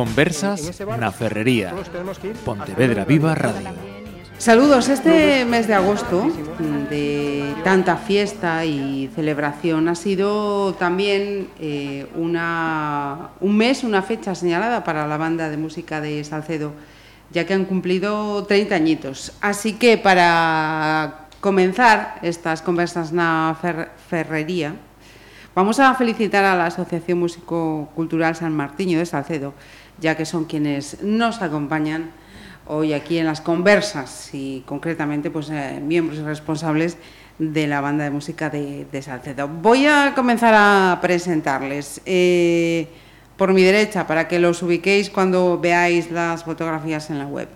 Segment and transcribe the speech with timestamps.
[0.00, 1.76] Conversas na Ferrería.
[2.40, 3.68] Pontevedra Viva Radio.
[4.40, 4.88] Saludos.
[4.88, 6.24] Este mes de agosto,
[6.88, 14.84] de tanta fiesta y celebración, ha sido también eh, una, un mes, una fecha señalada
[14.84, 16.72] para la banda de música de Salcedo,
[17.30, 19.36] ya que han cumplido 30 añitos.
[19.42, 24.72] Así que para comenzar estas conversas na fer Ferrería,
[25.52, 29.52] vamos a felicitar a la Asociación Músico Cultural San Martiño de Salcedo,
[30.00, 32.10] ya que son quienes nos acompañan
[32.66, 36.96] hoy aquí en las conversas y concretamente pues, eh, miembros y responsables
[37.38, 39.48] de la banda de música de, de Salcedo.
[39.48, 42.00] Voy a comenzar a presentarles.
[42.06, 42.86] Eh,
[43.36, 47.48] por mi derecha, para que los ubiquéis cuando veáis las fotografías en la web.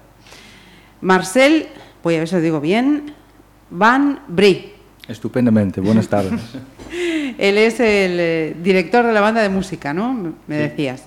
[1.02, 1.66] Marcel,
[2.02, 3.12] voy a ver si lo digo bien,
[3.68, 4.72] Van Brie.
[5.06, 6.40] Estupendamente, buenas tardes.
[7.38, 10.14] Él es el eh, director de la banda de música, ¿no?
[10.46, 10.62] Me Sí.
[10.62, 11.02] decías.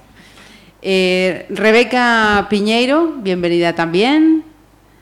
[0.82, 4.44] Eh, Rebeca Piñeiro, bienvenida también.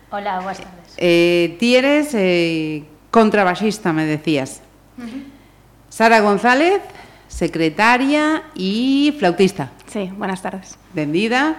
[0.10, 0.94] Hola, buenas tardes.
[0.98, 4.62] Eh, ti eres eh, contrabajista, me decías.
[5.90, 6.82] Sara González,
[7.28, 9.72] secretaria y flautista.
[9.88, 10.78] Sí, buenas tardes.
[10.94, 11.58] Vendida.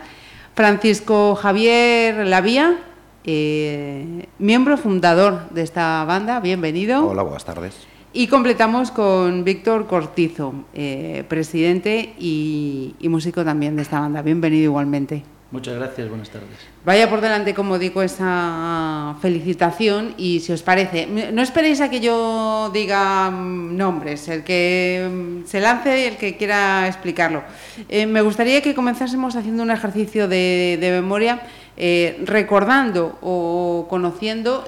[0.55, 2.79] Francisco Javier Lavía,
[3.25, 7.07] eh, miembro fundador de esta banda, bienvenido.
[7.07, 7.87] Hola, buenas tardes.
[8.19, 14.23] Y completamos con Víctor Cortizo, eh, presidente y, y músico también de esta banda.
[14.23, 15.23] Bienvenido igualmente.
[15.51, 16.49] Muchas gracias, buenas tardes.
[16.83, 22.01] Vaya por delante, como digo, esa felicitación y si os parece, no esperéis a que
[22.01, 25.07] yo diga mm, nombres, el que
[25.45, 27.43] mm, se lance, el que quiera explicarlo.
[27.91, 31.43] Eh, me gustaría que comenzásemos haciendo un ejercicio de, de memoria,
[31.77, 34.65] eh, recordando o conociendo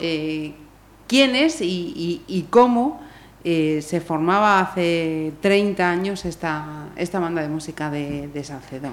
[1.07, 1.65] quién es y,
[1.97, 3.08] y- y cómo
[3.51, 8.91] eh, se formaba hace 30 años esta, esta banda de música de, de Salcedo.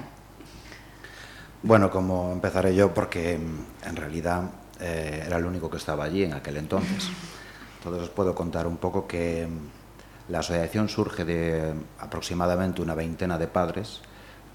[1.62, 4.44] Bueno, como empezaré yo, porque mm, en realidad
[4.80, 7.10] eh, era el único que estaba allí en aquel entonces.
[7.78, 13.36] Entonces os puedo contar un poco que mm, la asociación surge de aproximadamente una veintena
[13.36, 14.00] de padres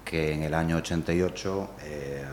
[0.04, 2.24] que en el año 88 eh,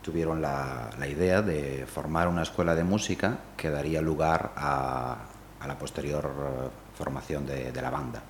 [0.00, 5.16] tuvieron la, la idea de formar una escuela de música que daría lugar a,
[5.60, 8.22] a la posterior eh, formación de, de la banda.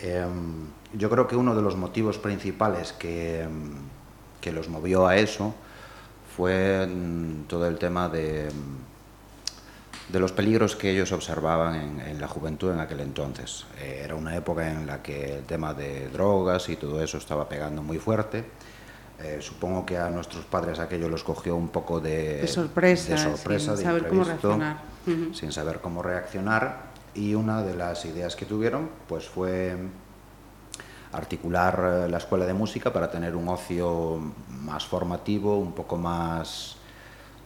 [0.00, 0.26] Eh,
[0.94, 5.54] yo creo que uno de los motivos principales que, mm, que los movió a eso
[6.36, 12.20] fue mm, todo el tema de, mm, de los peligros que ellos observaban en, en
[12.20, 13.66] la juventud en aquel entonces.
[13.80, 17.48] Eh, era una época en la que el tema de drogas y todo eso estaba
[17.48, 18.44] pegando muy fuerte.
[19.20, 23.18] Eh, supongo que a nuestros padres aquello los cogió un poco de, De sorpresa, de
[23.18, 25.34] sorpresa, sin de saber cómo imprevisto, reaccionar.
[25.34, 26.88] Sin saber cómo reaccionar.
[27.14, 29.76] Y una de las ideas que tuvieron pues fue
[31.12, 36.76] articular eh, la escuela de música para tener un ocio más formativo, un poco más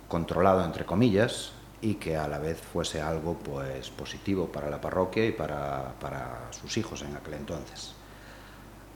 [0.09, 5.25] controlado entre comillas y que a la vez fuese algo pues positivo para la parroquia
[5.25, 7.95] y para, para sus hijos en aquel entonces.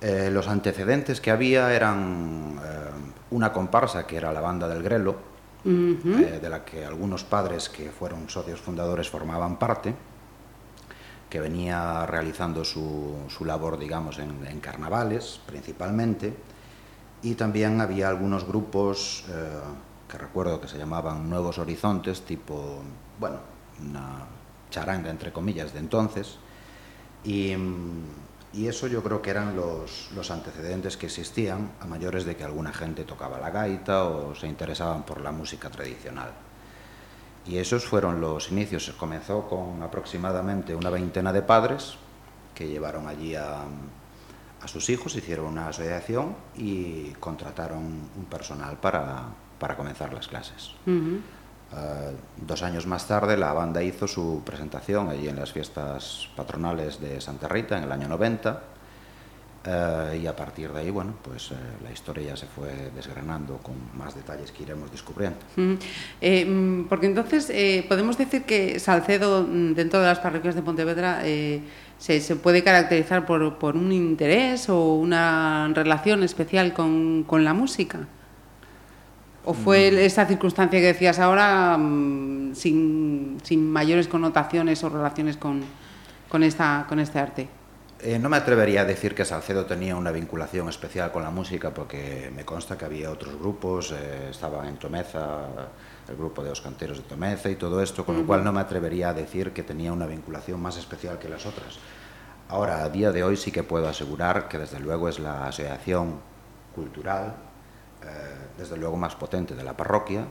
[0.00, 2.90] Eh, los antecedentes que había eran eh,
[3.30, 5.16] una comparsa que era la banda del Grelo,
[5.64, 9.94] eh, de la que algunos padres que fueron socios fundadores formaban parte,
[11.30, 16.36] que venía realizando su, su labor, digamos, en, en carnavales principalmente,
[17.22, 19.24] y también había algunos grupos
[20.08, 22.78] que recuerdo que se llamaban Nuevos Horizontes, tipo,
[23.18, 23.38] bueno,
[23.84, 24.26] una
[24.70, 26.36] charanga entre comillas de entonces,
[27.24, 32.24] y, mm, y eso yo creo que eran los, los antecedentes que existían a mayores
[32.24, 36.30] de que alguna gente tocaba la gaita o se interesaban por la música tradicional.
[37.46, 38.92] Y esos fueron los inicios.
[38.98, 41.96] Comenzó con aproximadamente una veintena de padres
[42.54, 43.64] que llevaron allí a,
[44.62, 47.82] a sus hijos, hicieron una asociación y contrataron
[48.16, 49.26] un personal para,
[49.58, 50.72] para comenzar las clases.
[51.74, 57.00] Eh, dos años más tarde la banda hizo su presentación allí en las fiestas patronales
[57.00, 58.62] de Santa Rita en el año 90
[59.66, 63.58] eh, y a partir de ahí, bueno, pues eh, la historia ya se fue desgranando
[63.58, 65.38] con más detalles que iremos descubriendo.
[66.20, 67.50] Eh, mm, porque entonces
[67.88, 73.26] podemos decir que Salcedo, mm, dentro de las parroquias de Pontevedra, se, se puede caracterizar
[73.26, 78.06] por, por un interés o una relación especial con la música.
[79.46, 79.98] ¿O fue Mm.
[79.98, 85.62] esa circunstancia que decías ahora mm, sin, sin mayores connotaciones o relaciones con,
[86.28, 87.48] con, esta, con este arte?
[88.00, 91.72] Eh, no me atrevería a decir que Salcedo tenía una vinculación especial con la música
[91.72, 95.46] porque me consta que había otros grupos, eh, estaban en Tomeza,
[96.08, 98.60] el grupo de los canteros de Tomeza y todo esto, con lo cual no me
[98.60, 101.78] atrevería a decir que tenía una vinculación más especial que las otras.
[102.48, 106.16] Ahora, a día de hoy sí que puedo asegurar que desde luego es la asociación
[106.74, 107.34] cultural,
[108.56, 110.26] desde luego más potente de la parroquia,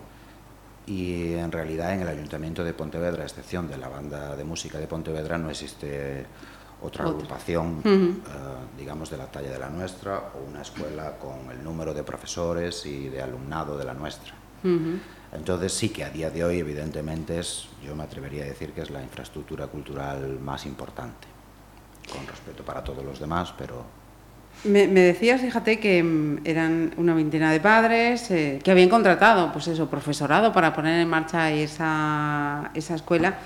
[0.87, 4.77] y en realidad en el Ayuntamiento de Pontevedra, a excepción de la banda de música
[4.77, 6.25] de Pontevedra, no existe
[6.81, 11.63] otra agrupación, uh digamos, de la talla de la nuestra o una escuela con el
[11.63, 14.33] número de profesores y de alumnado de la nuestra.
[15.31, 18.81] Entonces sí que a día de hoy, evidentemente, es, yo me atrevería a decir que
[18.81, 21.27] es la infraestructura cultural más importante,
[22.11, 23.83] con respeto para todos los demás, pero
[24.65, 29.67] me, decías, fíjate, que mm, eran una veintena de padres eh, que habían contratado, pues
[29.67, 33.39] eso, profesorado para poner en marcha esa, esa escuela.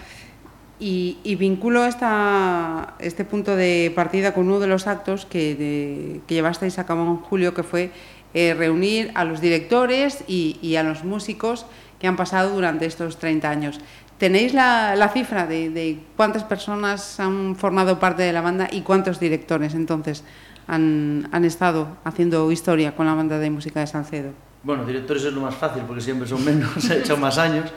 [0.81, 6.79] Y, vinculo esta, este punto de partida con uno de los actos que, que llevasteis
[6.79, 7.91] a cabo en julio, que fue
[8.33, 11.65] eh, reunir a los directores y, y, a los músicos
[11.99, 13.81] que han pasado durante estos 30 años.
[14.17, 18.81] ¿Tenéis la, la cifra de, de cuántas personas han formado parte de la banda y
[18.81, 20.23] cuántos directores entonces
[20.69, 24.31] han, han estado haciendo historia con la banda de música de Salcedo?
[24.63, 27.69] Bueno, directores es lo más fácil porque siempre son menos, he hecho más años.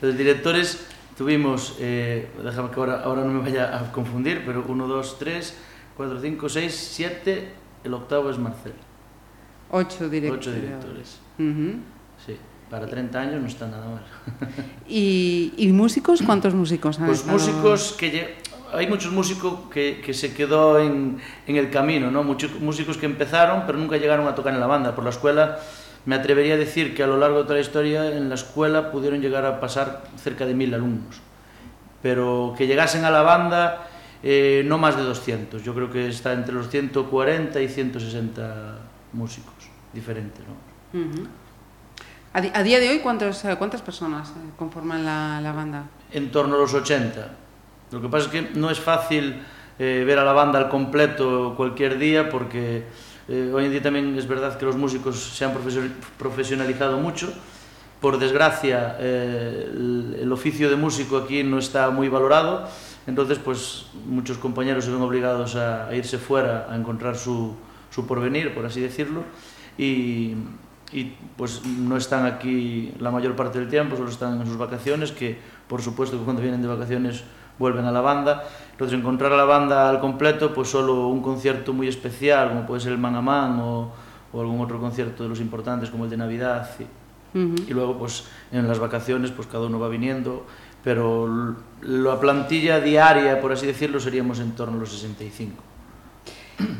[0.00, 0.86] Los directores
[1.16, 5.54] tuvimos, eh, déjame que ahora, ahora no me vaya a confundir, pero 1, 2, 3,
[5.96, 7.48] 4, 5, 6, 7,
[7.84, 8.72] el octavo es Marcel.
[9.70, 10.46] Ocho directores.
[10.46, 11.18] Ocho directores.
[11.38, 11.74] Uh -huh.
[12.24, 12.36] Sí,
[12.70, 14.04] para 30 años no está nada mal.
[14.88, 16.22] ¿Y, ¿Y, músicos?
[16.22, 17.36] ¿Cuántos músicos han Pues estado?
[17.38, 18.36] músicos que
[18.72, 22.22] hay muchos músicos que, que se quedó en, en el camino, ¿no?
[22.22, 24.94] Muchos músicos que empezaron pero nunca llegaron a tocar en la banda.
[24.94, 25.58] Por la escuela
[26.04, 28.90] me atrevería a decir que a lo largo de toda la historia en la escuela
[28.90, 31.20] pudieron llegar a pasar cerca de mil alumnos,
[32.02, 33.88] pero que llegasen a la banda
[34.22, 38.78] eh, no más de 200, yo creo que está entre los 140 y 160
[39.12, 39.54] músicos
[39.92, 40.40] diferentes.
[40.46, 40.98] ¿no?
[40.98, 41.26] Uh -huh.
[42.32, 45.84] a, a, día de hoy, ¿cuántos, ¿cuántas personas conforman la, la, banda?
[46.10, 47.47] En torno a los 80.
[47.90, 49.36] Lo que pasa es que no es fácil
[49.78, 52.84] eh, ver a la banda al completo cualquier día porque
[53.28, 55.52] Eh, hoy en día también es verdad que los músicos se han
[56.18, 57.30] profesionalizado mucho.
[58.00, 59.68] Por desgracia, eh,
[60.22, 62.66] el, oficio de músico aquí no está muy valorado,
[63.06, 67.56] entonces pues muchos compañeros se ven obligados a, irse fuera a encontrar su,
[67.90, 69.24] su porvenir, por así decirlo,
[69.76, 70.34] y,
[70.92, 75.10] y pues no están aquí la mayor parte del tiempo, solo están en sus vacaciones,
[75.10, 75.36] que
[75.66, 77.24] por supuesto que cuando vienen de vacaciones
[77.58, 78.44] vuelven a la banda.
[78.72, 82.80] Entonces encontrar a la banda al completo, pues solo un concierto muy especial, como puede
[82.80, 83.90] ser el Man a Man o,
[84.32, 86.68] o algún otro concierto de los importantes como el de Navidad.
[86.78, 87.68] Y, uh -huh.
[87.68, 90.46] y luego pues en las vacaciones pues cada uno va viniendo,
[90.84, 95.62] pero la plantilla diaria, por así decirlo, seríamos en torno a los 65.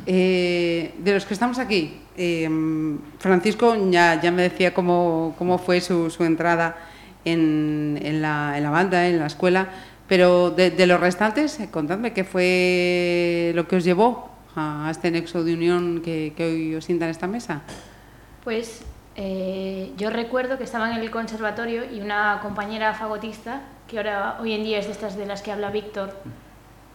[0.06, 2.48] Eh, de los que estamos aquí, eh,
[3.18, 6.76] Francisco ya, ya me decía cómo, cómo fue su, su entrada
[7.24, 9.68] en, en, la, en la banda, en la escuela,
[10.08, 15.44] pero de, los restantes, eh, contadme qué fue lo que os llevó a, este nexo
[15.44, 17.62] de unión que, que, hoy os sienta en esta mesa.
[18.42, 18.82] Pues
[19.20, 24.52] eh, yo recuerdo que estaba en el conservatorio y una compañera fagotista, que ahora hoy
[24.52, 26.14] en día es de estas de las que habla Víctor,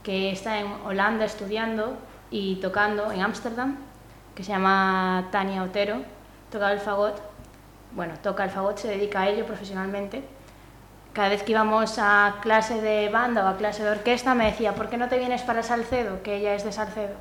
[0.01, 1.97] que está en Holanda estudiando
[2.31, 3.77] y tocando en Ámsterdam,
[4.33, 5.97] que se llama Tania Otero,
[6.49, 7.21] toca el fagot,
[7.91, 10.23] bueno, toca el fagot, se dedica a ello profesionalmente,
[11.13, 14.73] cada vez que íbamos a clase de banda o a clase de orquesta me decía,
[14.73, 16.23] ¿por qué no te vienes para Salcedo?
[16.23, 17.15] Que ella es de Salcedo.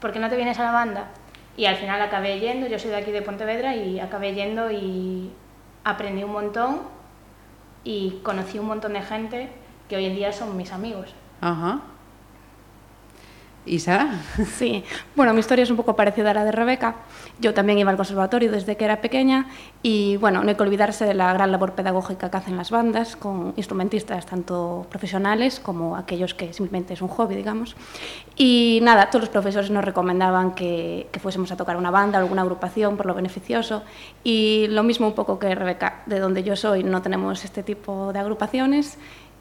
[0.00, 1.08] ¿Por qué no te vienes a la banda?
[1.56, 5.32] Y al final acabé yendo, yo soy de aquí de Pontevedra y acabé yendo y
[5.82, 6.82] aprendí un montón
[7.82, 9.50] y conocí un montón de gente
[9.88, 11.14] que hoy en día son mis amigos.
[11.40, 11.80] Ajá.
[13.66, 14.20] ¿Y Sara?
[14.56, 14.84] Sí,
[15.16, 16.96] bueno, mi historia es un poco parecida a la de Rebeca.
[17.40, 19.48] Yo también iba al conservatorio desde que era pequeña
[19.82, 23.16] y, bueno, no hay que olvidarse de la gran labor pedagógica que hacen las bandas
[23.16, 27.74] con instrumentistas tanto profesionales como aquellos que simplemente es un hobby, digamos.
[28.36, 32.98] Y nada, todos los profesores nos recomendaban que, fuésemos a tocar una banda, alguna agrupación
[32.98, 33.82] por lo beneficioso
[34.22, 38.12] y lo mismo un poco que Rebeca, de donde yo soy no tenemos este tipo
[38.12, 38.98] de agrupaciones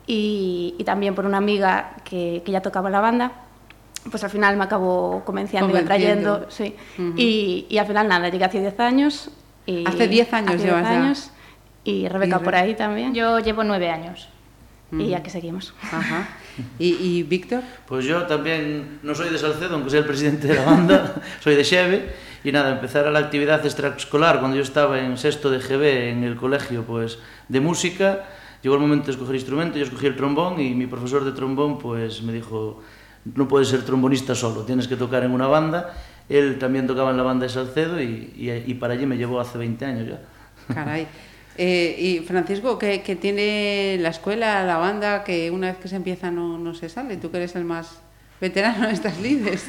[0.07, 3.43] y, también por una amiga que ya tocaba la banda
[4.09, 6.75] pues al final me acabó convenciendo y trayendo, sí.
[6.97, 7.13] Uh -huh.
[7.17, 9.29] y, y, al final nada, llegué hace 10 años.
[9.65, 11.31] Y hace 10 años hace llevas 10 años,
[11.85, 13.13] Y Rebeca y por ahí también.
[13.13, 14.29] Yo llevo 9 años.
[14.91, 15.05] Uh -huh.
[15.05, 15.73] Y ya que seguimos.
[15.81, 16.27] Ajá.
[16.77, 17.63] ¿Y, ¿Y, Víctor?
[17.87, 21.55] Pues yo también no soy de Salcedo, aunque sea el presidente de la banda, soy
[21.55, 22.13] de Xeve.
[22.43, 26.23] Y nada, empezar a la actividad extraescolar cuando yo estaba en sexto de GB en
[26.23, 28.25] el colegio pues, de música.
[28.61, 31.79] Llegó el momento de escoger instrumento, yo escogí el trombón y mi profesor de trombón
[31.79, 32.81] pues, me dijo
[33.35, 35.93] no puedes ser trombonista solo, tienes que tocar en una banda.
[36.29, 38.33] Él también tocaba en la banda de Salcedo y,
[38.65, 40.73] y, para allí me llevó hace 20 años ya.
[40.73, 41.07] Caray.
[41.57, 45.95] Eh, y Francisco, ¿qué, ¿qué, tiene la escuela, la banda, que una vez que se
[45.95, 47.17] empieza no, no se sale?
[47.17, 47.99] Tú que eres el más
[48.39, 49.65] veterano de estas lides.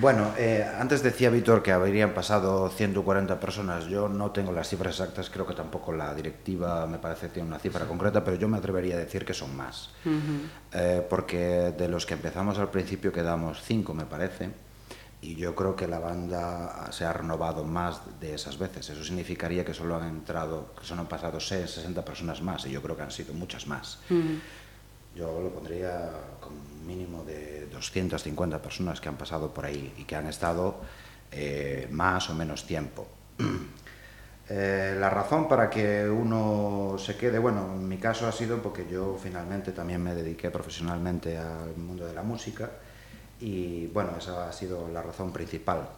[0.00, 3.86] Bueno, eh, antes decía Víctor que habrían pasado 140 personas.
[3.86, 7.48] Yo no tengo las cifras exactas, creo que tampoco la directiva me parece que tiene
[7.48, 9.90] una cifra concreta, pero yo me atrevería a decir que son más.
[10.72, 14.50] eh, porque de los que empezamos al principio quedamos cinco, me parece,
[15.20, 18.88] y yo creo que la banda se ha renovado más de esas veces.
[18.90, 22.70] Eso significaría que solo han entrado, que solo han pasado 6, 60 personas más, y
[22.70, 23.98] yo creo que han sido muchas más.
[25.16, 26.10] Yo lo pondría
[26.48, 30.80] un mínimo de 250 personas que han pasado por ahí y que han estado
[31.30, 33.06] eh, más o menos tiempo.
[34.50, 38.86] Eh, la razón para que uno se quede, bueno, en mi caso ha sido porque
[38.90, 42.70] yo finalmente también me dediqué profesionalmente al mundo de la música
[43.40, 45.90] y bueno, esa ha sido la razón principal.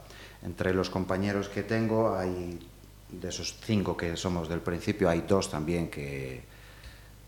[0.42, 2.58] Entre los compañeros que tengo hay,
[3.08, 6.42] de esos cinco que somos del principio, hay dos también que,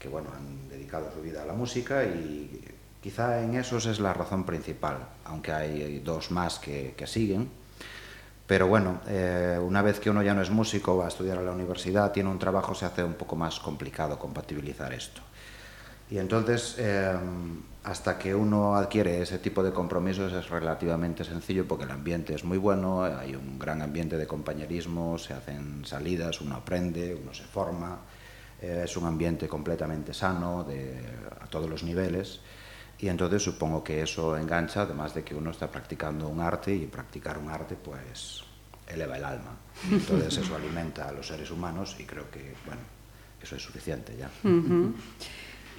[0.01, 2.65] que bueno, han dedicado su vida a la música y
[3.03, 7.51] quizá en esos es la razón principal, aunque hay dos más que, siguen.
[8.47, 11.43] Pero bueno, eh, una vez que uno ya no es músico, va a estudiar a
[11.43, 15.21] la universidad, tiene un trabajo, se hace un poco más complicado compatibilizar esto.
[16.11, 17.13] Y entonces, eh,
[17.85, 22.45] hasta que uno adquiere ese tipo de compromisos es relativamente sencillo porque el ambiente es
[22.45, 27.45] muy bueno, hay un gran ambiente de compañerismo, se hacen salidas, uno aprende, uno se
[27.45, 27.99] forma,
[28.61, 31.01] eh, es un ambiente completamente sano de,
[31.41, 32.41] a todos los niveles.
[33.03, 36.87] Y entonces supongo que eso engancha, además de que uno está practicando un arte y
[36.87, 38.45] practicar un arte pues
[38.87, 39.57] eleva el alma.
[39.91, 42.81] Y entonces eso alimenta a los seres humanos y creo que, bueno,
[43.43, 44.31] eso es suficiente ya.
[44.45, 44.93] Uh -huh.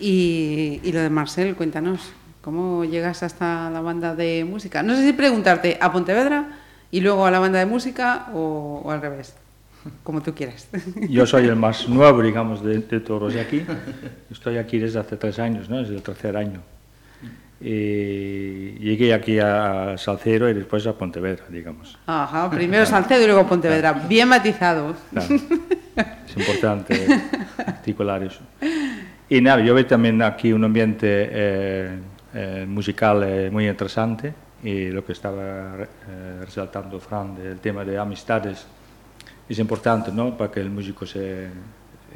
[0.01, 2.11] y, y, lo de Marcel, cuéntanos,
[2.41, 4.83] ¿cómo llegas hasta la banda de música?
[4.83, 6.59] No sé si preguntarte a Pontevedra
[6.91, 9.33] y luego a la banda de música o, o al revés,
[10.03, 10.67] como tú quieras.
[11.09, 13.65] Yo soy el más nuevo, digamos, de, de todos de aquí.
[14.29, 15.77] Estoy aquí desde hace tres años, ¿no?
[15.77, 16.59] desde el tercer año.
[17.65, 21.97] Y llegué aquí a Salcero y después a Pontevedra, digamos.
[22.05, 23.93] Ajá, primero Salcedo y luego Pontevedra.
[23.93, 24.93] Bien matizado.
[25.11, 25.35] Claro.
[26.27, 27.07] Es importante
[27.65, 28.41] articular eso.
[29.29, 31.99] Y nada, yo veo también aquí un ambiente eh,
[32.33, 35.77] eh, musical eh, muy interesante y lo que estaba
[36.41, 38.65] resaltando Fran del tema de amistades
[39.47, 40.37] es importante, ¿no?
[40.37, 41.47] Para que el músico se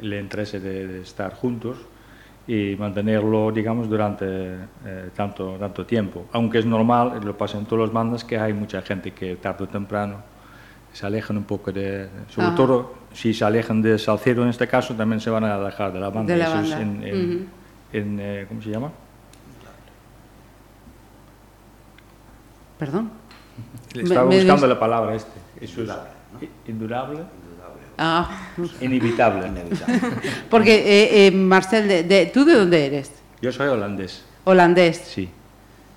[0.02, 1.78] le interese de, de estar juntos
[2.48, 4.24] y mantenerlo, digamos, durante
[4.84, 6.26] eh, tanto, tanto tiempo.
[6.32, 9.64] Aunque es normal, lo pasa en todas las bandas, que hay mucha gente que tarde
[9.64, 10.16] o temprano
[10.92, 12.08] se alejan un poco de...
[12.28, 15.92] Sobre todo, si se alejan de Salcero en este caso, también se van a alejar
[15.92, 16.32] de la banda.
[16.32, 16.76] De la Eso banda.
[16.76, 17.46] es en, en, Uh -huh.
[17.92, 18.90] en eh, ¿cómo se llama?
[22.78, 23.10] Perdón.
[23.94, 25.30] Estaba Me- buscando la palabra este.
[25.60, 26.72] Eso es Indudable, ¿no?
[26.72, 27.18] indurable,
[27.98, 28.30] Ah,
[28.80, 29.48] inevitable.
[29.48, 30.00] Inevitable.
[30.50, 33.10] porque eh, eh, Marcel, de, de- ¿tú de dónde eres?
[33.42, 34.98] Yo soy holandés, Holandés.
[35.04, 35.28] sí.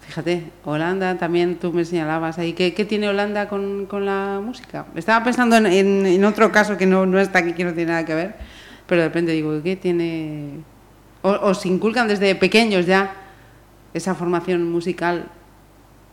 [0.08, 2.51] Fíjate, Holanda también tú me señalabas ahí.
[2.51, 4.86] ¿Qué, qué tiene Holanda con, con la música?
[4.96, 7.91] Estaba pensando en, en- en otro caso que no, no está aquí, que no tiene
[7.91, 8.36] nada que ver,
[8.88, 10.50] pero de repente digo, ¿qué tiene...?
[11.22, 13.13] O, os inculcan desde pequeños ya
[13.93, 15.25] esa formación musical,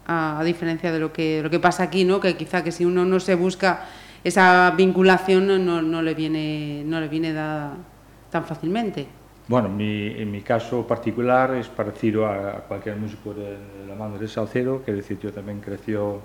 [0.07, 2.21] a, a diferencia de lo que, lo que pasa aquí, ¿no?
[2.21, 3.87] Que quizá que si uno no se busca
[4.25, 7.75] esa vinculación no, no, no le viene no le viene dada
[8.31, 9.07] tan fácilmente.
[9.47, 13.95] Bueno, mi, en mi caso particular es parecido a, a cualquier músico de, de la
[13.95, 16.21] banda de Salcero, que decir, yo también creció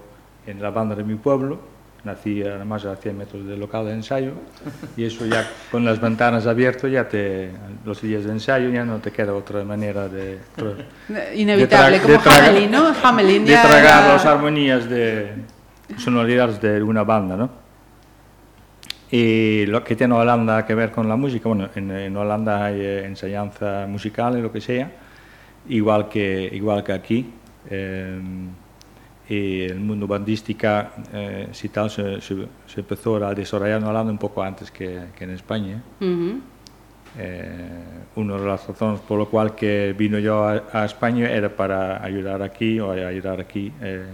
[0.46, 1.58] en la banda de mi pueblo,
[2.04, 4.34] nací además a 100 metros del local de ensayo,
[4.98, 7.50] y eso ya con las ventanas abiertas, ya te,
[7.86, 10.40] los días de ensayo ya no te queda otra manera de,
[11.34, 12.94] Inevitable, de tra- de como Hamelin, ¿no?
[13.04, 15.32] Hamelin de tragar era- las armonías de
[15.98, 17.63] sonoridades de una banda, ¿no?
[19.16, 22.82] Y lo que tiene Holanda que ver con la música, bueno, en, en Holanda hay
[22.82, 24.90] eh, enseñanza musical y lo que sea,
[25.70, 27.30] igual que, igual que aquí.
[27.70, 28.20] eh,
[29.30, 34.12] y el mundo bandística, eh, si tal, se, se- se empezó a desarrollar en Holanda
[34.12, 35.82] un poco antes que, que en España.
[37.20, 37.60] Eh,
[38.16, 42.04] una de las razones por lo cual que vino yo a, a España era para
[42.04, 44.06] ayudar aquí o ayudar aquí, eh,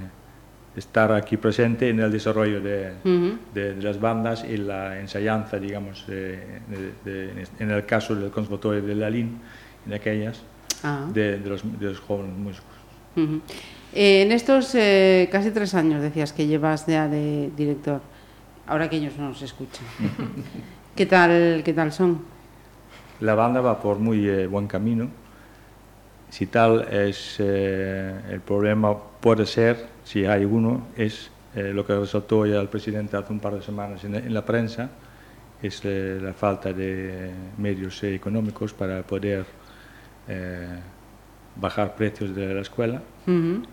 [0.79, 3.37] estar aquí presente en el desarrollo de, Ujú.
[3.53, 6.59] de, de las bandas y la enseñanza, digamos, de-
[7.59, 9.39] en el caso del Conservatorio de Lalín,
[9.85, 10.41] en aquellas,
[10.83, 11.05] Ah.
[11.13, 12.71] los, de los jóvenes músicos.
[13.17, 13.41] Ujú.
[13.93, 17.99] Eh, en estos eh, casi tres años decías que llevas ya de director,
[18.65, 19.83] ahora que ellos no nos escuchan.
[20.95, 22.21] ¿Qué tal, qué tal son?
[23.19, 25.09] La banda va por muy eh, buen camino.
[26.29, 31.93] Si tal es eh, el problema, puede ser, si hay uno, es eh, lo que
[31.93, 34.89] resaltó ya el presidente hace un par de semanas en, en la prensa,
[35.61, 39.45] es eh, la falta de medios económicos para poder
[40.27, 40.79] eh,
[41.55, 43.03] bajar precios de la escuela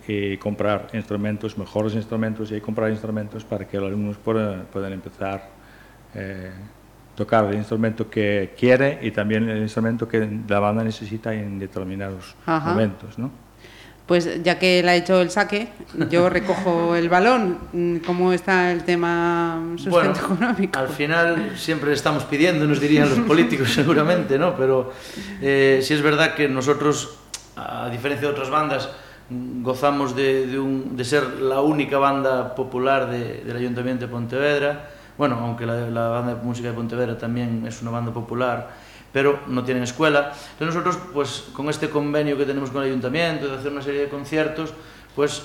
[0.07, 5.49] y comprar instrumentos, mejores instrumentos y comprar instrumentos para que los alumnos puedan, puedan empezar
[6.15, 6.51] eh,
[7.15, 12.37] tocar el instrumento que quiere y también el instrumento que la banda necesita en determinados
[12.47, 13.46] momentos, ¿no?
[14.07, 15.69] Pues ya que él ha hecho el saque,
[16.11, 17.59] yo recojo el balón.
[18.07, 20.79] ¿Cómo está el tema Bueno, sustento económico?
[20.79, 24.55] al final siempre estamos pidiendo, nos dirían los políticos seguramente, ¿no?
[24.57, 24.93] Pero
[25.43, 27.17] eh, sí es verdad que nosotros,
[27.57, 28.89] a diferencia de otras bandas,
[29.29, 34.89] gozamos de, de un- de ser la única banda popular de- del Ayuntamiento de Pontevedra.
[35.19, 38.71] Bueno, aunque la, la banda de música de Pontevedra también es una banda popular,
[39.17, 40.31] pero no tienen escuela.
[40.53, 44.03] Entonces nosotros, pues con este convenio que tenemos con el Ayuntamiento de hacer una serie
[44.03, 44.75] de conciertos,
[45.15, 45.43] pues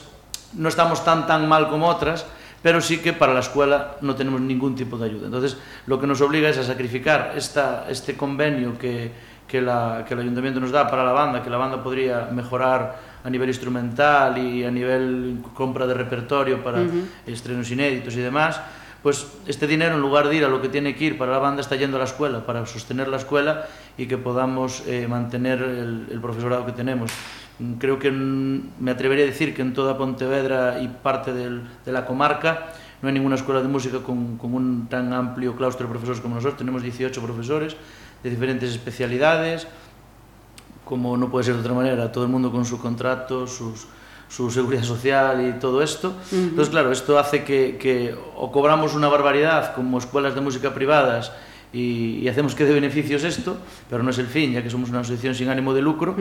[0.57, 2.25] no estamos tan tan mal como otras,
[2.61, 5.27] pero sí que para la escuela no tenemos ningún tipo de ayuda.
[5.27, 5.55] Entonces,
[5.87, 9.09] lo que nos obliga es a sacrificar esta, este convenio que,
[9.47, 12.99] que, la- que el ayuntamiento nos da para la banda, que la banda podría mejorar
[13.23, 16.79] a nivel instrumental y a nivel compra de repertorio para
[17.25, 18.59] estrenos inéditos y demás,
[19.03, 21.39] pues este dinero en lugar de ir a lo que tiene que ir para la
[21.39, 23.67] banda está yendo a la escuela, para sostener la escuela
[23.97, 27.11] y que podamos eh, mantener el, profesorado que tenemos.
[27.59, 31.91] Mm, Creo que mm, me atrevería a decir que en toda Pontevedra y parte de
[31.91, 36.21] la comarca no hay ninguna escuela de música con, un tan amplio claustro de profesores
[36.21, 36.59] como nosotros.
[36.59, 37.75] Tenemos 18 profesores
[38.23, 39.67] de diferentes especialidades,
[40.85, 43.87] como no puede ser de otra manera, todo el mundo con su contrato, sus,
[44.31, 46.13] su seguridad social y todo esto.
[46.31, 51.33] Entonces, claro, esto hace que, que o cobramos una barbaridad como escuelas de música privadas
[51.73, 53.57] y, y hacemos que dé beneficios esto,
[53.89, 56.15] pero no es el fin, ya que somos una asociación sin ánimo de lucro,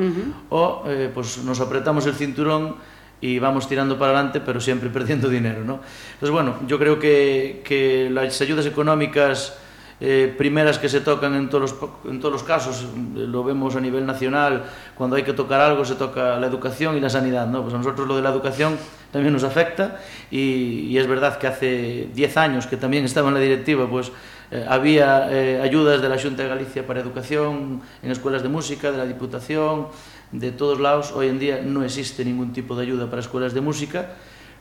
[0.49, 2.76] o eh, pues nos apretamos el cinturón
[3.21, 5.62] y vamos tirando para adelante, pero siempre perdiendo dinero.
[5.64, 5.81] ¿no?
[6.14, 9.57] Entonces, bueno, yo creo que, que las ayudas económicas
[10.00, 13.76] eh, primeras que se tocan en todos, los, en todos los casos, eh, lo vemos
[13.76, 14.64] a nivel nacional,
[14.97, 17.62] cuando hay que tocar algo se toca la educación y la sanidad, ¿no?
[17.62, 18.78] Pues a nosotros lo de la educación
[19.12, 23.35] también nos afecta y, y es verdad que hace 10 años que también estaba en
[23.35, 24.12] la directiva, pues
[24.53, 28.90] eh, había eh, ayudas de la Xunta de Galicia para educación, en escuelas de música,
[28.90, 29.87] de la Diputación,
[30.33, 33.61] de todos lados, hoy en día no existe ningún tipo de ayuda para escuelas de
[33.61, 34.14] música,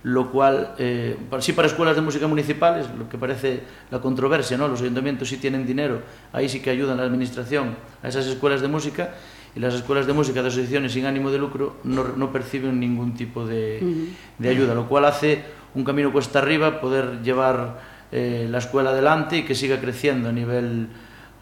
[0.03, 4.67] lo cual, eh, sí para escuelas de música municipales, lo que parece la controversia, ¿no?
[4.67, 8.69] Los ayuntamientos sí tienen dinero, ahí sí que ayudan la administración a esas escuelas de
[8.69, 9.15] música
[9.55, 13.13] y las escuelas de música de asociaciones sin ánimo de lucro no, no perciben ningún
[13.13, 14.07] tipo de,
[14.37, 15.43] de ayuda, lo cual hace
[15.75, 17.79] un camino cuesta arriba poder llevar
[18.11, 20.87] eh, la escuela adelante y que siga creciendo a nivel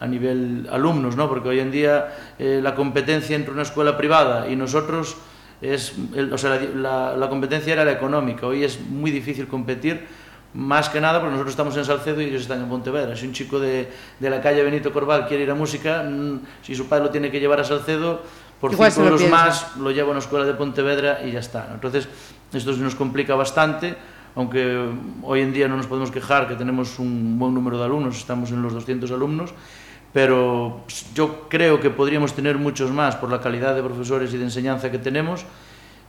[0.00, 1.28] a nivel alumnos, ¿no?
[1.28, 5.16] Porque hoy en día eh, la competencia entre una escuela privada y nosotros
[5.60, 8.46] es, el- o sea, la, la- competencia era la económica.
[8.46, 10.06] Hoy es muy difícil competir,
[10.54, 13.14] más que nada porque nosotros estamos en Salcedo y ellos están en Pontevedra.
[13.16, 16.74] Si un chico de, de la calle Benito Corval quiere ir a música, mm, si
[16.74, 18.22] su padre lo tiene que llevar a Salcedo,
[18.60, 21.32] por Igual 5 se lo euros más lo lleva a una escuela de Pontevedra y
[21.32, 21.68] ya está.
[21.72, 22.08] Entonces,
[22.52, 23.94] esto nos complica bastante,
[24.34, 24.84] aunque
[25.22, 28.50] hoy en día no nos podemos quejar que tenemos un buen número de alumnos, estamos
[28.50, 29.50] en los 200 alumnos,
[30.12, 30.80] pero
[31.14, 34.90] yo creo que podríamos tener muchos más por la calidad de profesores y de enseñanza
[34.90, 35.44] que tenemos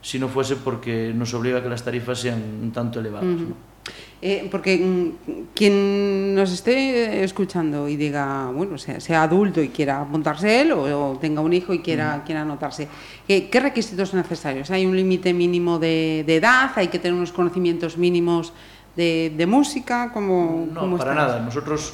[0.02, 3.28] si no fuese porque nos obliga a que las tarifas sean un tanto elevadas.
[3.28, 3.56] ¿no?
[4.22, 10.02] Eh, porque mm, quien nos esté escuchando y diga, bueno, sea, sea adulto y quiera
[10.02, 12.88] apuntarse él o, o tenga un hijo y quiera, quiera anotarse,
[13.28, 14.72] ¿qué, qué requisitos son necesarios?
[14.72, 16.72] ¿Hay un límite mínimo de, de edad?
[16.76, 18.54] ¿Hay que tener unos conocimientos mínimos
[18.96, 20.12] de, de música?
[20.14, 21.40] ¿Cómo, No, cómo para está nada.
[21.40, 21.94] Nosotros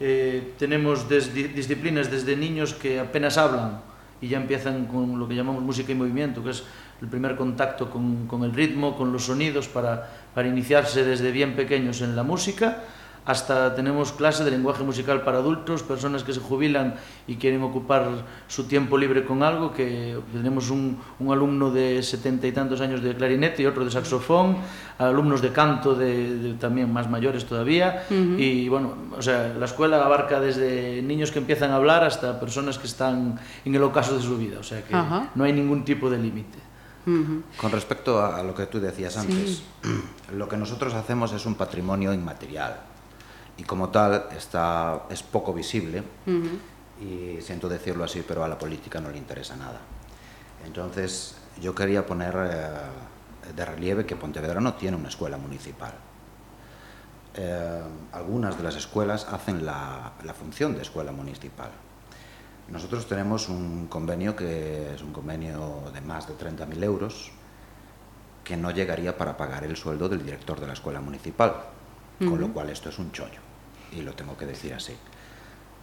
[0.00, 3.80] eh, tenemos disciplinas desde niños que apenas hablan
[4.20, 6.64] y ya empiezan con lo que llamamos música y movimiento, que es
[7.02, 10.08] el primer contacto con, el ritmo, con los sonidos, para
[10.46, 12.82] iniciarse desde bien pequeños en la música,
[13.26, 16.94] hasta tenemos clase de lenguaje musical para adultos, personas que se jubilan
[17.26, 18.08] y quieren ocupar
[18.46, 23.02] su tiempo libre con algo, que tenemos un, un alumno de setenta y tantos años
[23.02, 24.58] de clarinete y otro de saxofón,
[24.98, 30.04] alumnos de canto de, de también más mayores todavía, y bueno, o sea, la escuela
[30.04, 34.22] abarca desde niños que empiezan a hablar hasta personas que están en el ocaso de
[34.22, 34.94] su vida, o sea que
[35.34, 36.58] no hay ningún tipo de límite.
[37.56, 39.62] Con respecto a lo que tú decías antes,
[40.36, 42.95] lo que nosotros hacemos es un patrimonio inmaterial
[43.56, 46.02] y como tal está, es poco visible
[47.00, 49.80] y siento decirlo así, pero a la política no le interesa nada.
[50.64, 55.92] Entonces yo quería poner eh, de relieve que Pontevedra no tiene una escuela municipal.
[57.34, 61.70] Eh, algunas de las escuelas hacen la, la función de escuela municipal.
[62.68, 67.30] Nosotros tenemos un convenio que es un convenio de más de 30.000 euros
[68.42, 71.64] que no llegaría para pagar el sueldo del director de la escuela municipal,
[72.18, 73.40] con lo cual esto es un chollo,
[73.92, 74.96] y lo tengo que decir así.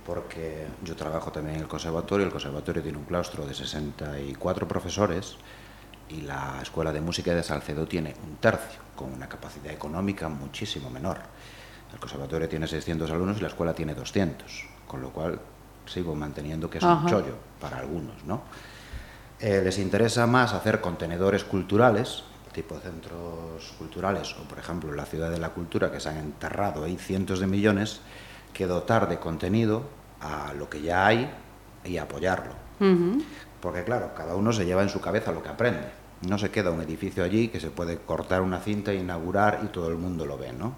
[0.05, 5.37] Porque yo trabajo también en el conservatorio, el conservatorio tiene un claustro de 64 profesores
[6.09, 10.89] y la Escuela de Música de Salcedo tiene un tercio, con una capacidad económica muchísimo
[10.89, 11.19] menor.
[11.93, 15.39] El conservatorio tiene 600 alumnos y la escuela tiene 200, con lo cual
[15.85, 18.41] sigo manteniendo que es un chollo para algunos, ¿no?
[19.39, 25.29] Eh, les interesa más hacer contenedores culturales, tipo centros culturales, o por ejemplo la Ciudad
[25.29, 27.99] de la Cultura, que se han enterrado ahí cientos de millones,
[28.53, 29.83] que dotar de contenido
[30.21, 31.29] a lo que ya hay
[31.83, 32.53] y apoyarlo.
[33.59, 35.89] Porque claro, cada uno se lleva en su cabeza lo que aprende.
[36.27, 39.89] No se queda un edificio allí que se puede cortar una cinta, inaugurar y todo
[39.89, 40.75] el mundo lo ve, ¿no?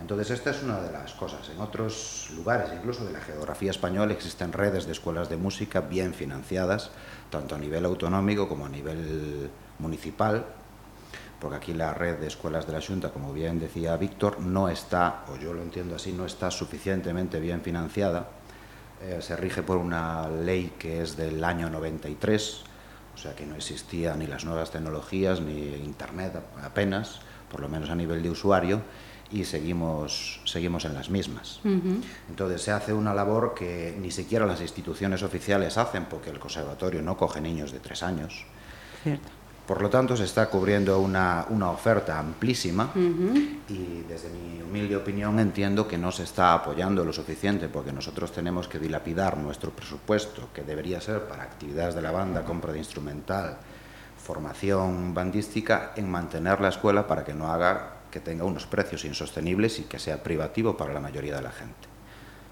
[0.00, 1.48] Entonces, esta es una de las cosas.
[1.50, 6.12] En otros lugares, incluso de la geografía española, existen redes de escuelas de música bien
[6.12, 6.90] financiadas,
[7.30, 9.48] tanto a nivel autonómico como a nivel
[9.78, 10.44] municipal,
[11.42, 15.24] porque aquí la red de escuelas de la Junta, como bien decía Víctor, no está,
[15.28, 18.28] o yo lo entiendo así, no está suficientemente bien financiada.
[19.02, 22.62] Eh, se rige por una ley que es del año 93,
[23.16, 27.18] o sea que no existían ni las nuevas tecnologías ni Internet apenas,
[27.50, 28.80] por lo menos a nivel de usuario,
[29.32, 31.58] y seguimos, seguimos en las mismas.
[32.28, 37.02] Entonces se hace una labor que ni siquiera las instituciones oficiales hacen, porque el conservatorio
[37.02, 38.46] no coge niños de tres años.
[39.02, 39.41] Cierto.
[39.66, 45.38] Por lo tanto, se está cubriendo una, una oferta amplísima y desde mi humilde opinión
[45.38, 50.48] entiendo que no se está apoyando lo suficiente porque nosotros tenemos que dilapidar nuestro presupuesto,
[50.52, 53.58] que debería ser para actividades de la banda, compra de instrumental,
[54.18, 59.78] formación bandística, en mantener la escuela para que no haga que tenga unos precios insostenibles
[59.78, 61.88] y que sea privativo para la mayoría de la gente.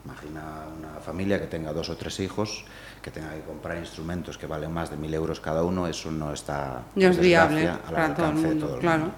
[0.04, 2.64] Imagina una familia que tenga dos o tres hijos,
[3.02, 6.32] que tenga que comprar instrumentos que valen más de mil euros cada uno, eso no
[6.32, 8.78] está no es viable para todo el mundo.
[8.80, 9.10] claro.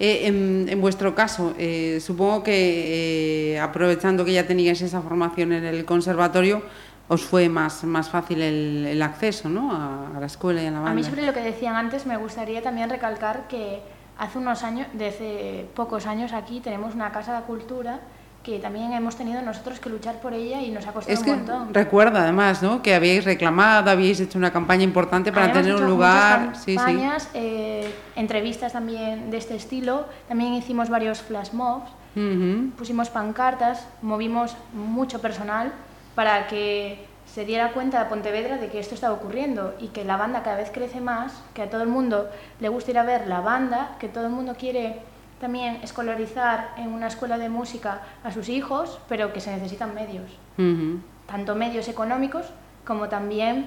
[0.00, 5.64] Eh, en, vuestro caso, eh, supongo que eh, aprovechando que ya teníais esa formación en
[5.64, 6.62] el conservatorio,
[7.06, 9.70] os fue más, más fácil el, acceso ¿no?
[9.70, 10.90] a, a, la escuela y a la banda.
[10.90, 13.82] A mí sobre lo que decían antes me gustaría también recalcar que
[14.18, 18.00] hace unos años, desde pocos años aquí tenemos una casa de cultura
[18.44, 21.36] que también hemos tenido nosotros que luchar por ella y nos ha costado es un
[21.36, 21.72] montón.
[21.72, 22.82] Recuerda además, ¿no?
[22.82, 26.52] Que habíais reclamado, habíais hecho una campaña importante para tener un lugar.
[26.52, 27.32] Campañas, sí, sí.
[27.34, 30.04] Eh, entrevistas también de este estilo.
[30.28, 31.90] También hicimos varios flash mobs,
[32.76, 35.72] pusimos pancartas, movimos mucho personal
[36.14, 40.18] para que se diera cuenta de Pontevedra de que esto estaba ocurriendo y que la
[40.18, 42.28] banda cada vez crece más, que a todo el mundo
[42.60, 45.00] le gusta ir a ver la banda, que todo el mundo quiere
[45.44, 50.30] también escolarizar en una escuela de música a sus hijos, pero que se necesitan medios,
[51.26, 52.46] tanto medios económicos
[52.86, 53.66] como también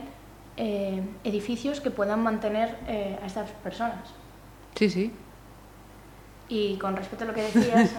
[0.57, 4.09] eh, edificios que puedan mantener eh, a estas personas.
[4.73, 5.13] Sí, sí.
[6.49, 7.91] Y con respecto a lo que decías,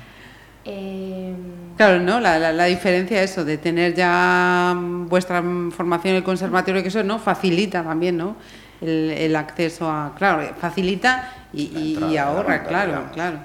[0.64, 1.34] Eh...
[1.76, 2.20] Claro, ¿no?
[2.20, 4.76] La, la, la, diferencia eso de tener ya
[5.08, 8.36] vuestra formación en el conservatorio que eso no facilita también, ¿no?
[8.82, 13.12] El, el acceso a, claro, facilita y, y, y ahorra, claro, digamos.
[13.12, 13.38] claro.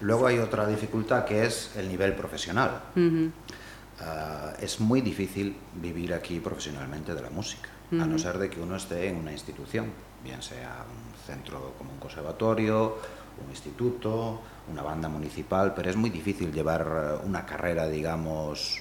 [0.00, 2.70] Luego hay otra dificultad que es el nivel profesional.
[2.96, 3.26] Uh -huh.
[3.28, 8.02] uh, es muy difícil vivir aquí profesionalmente de la música, uh -huh.
[8.02, 9.86] a no ser de que uno esté en una institución,
[10.24, 12.98] bien sea un centro como un conservatorio,
[13.44, 14.40] un instituto,
[14.72, 18.80] una banda municipal, pero es muy difícil llevar una carrera, digamos,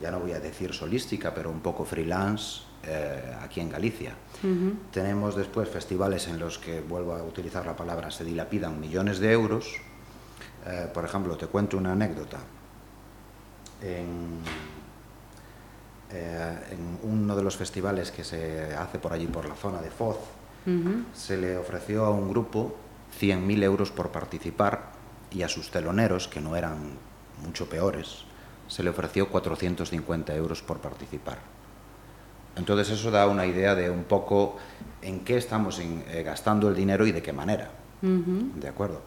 [0.00, 4.14] ya no voy a decir solística, pero un poco freelance eh, aquí en Galicia.
[4.42, 4.74] Uh -huh.
[4.90, 9.32] Tenemos después festivales en los que, vuelvo a utilizar la palabra, se dilapidan millones de
[9.32, 9.76] euros.
[10.66, 12.38] Eh, por ejemplo, te cuento una anécdota.
[13.80, 14.40] En,
[16.10, 19.90] eh, en, uno de los festivales que se hace por allí, por la zona de
[19.90, 20.18] Foz,
[20.66, 21.04] uh -huh.
[21.14, 22.76] se le ofreció a un grupo
[23.20, 24.92] 100.000 euros por participar
[25.30, 26.98] y a sus teloneros, que no eran
[27.44, 28.24] mucho peores,
[28.68, 31.38] se le ofreció 450 euros por participar.
[32.56, 34.56] Entonces eso da una idea de un poco
[35.00, 37.70] en qué estamos eh, gastando el dinero y de qué manera.
[38.02, 38.52] Uh -huh.
[38.54, 39.00] ¿De acuerdo?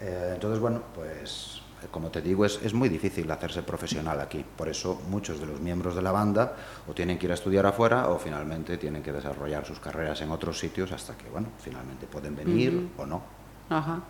[0.00, 4.44] Eh, entonces, bueno, pues como te digo, es, es, muy difícil hacerse profesional aquí.
[4.56, 6.56] Por eso muchos de los miembros de la banda
[6.88, 10.30] o tienen que ir a estudiar afuera o finalmente tienen que desarrollar sus carreras en
[10.30, 13.02] otros sitios hasta que, bueno, finalmente pueden venir uh -huh.
[13.02, 13.22] o no.
[13.68, 14.00] Ajá.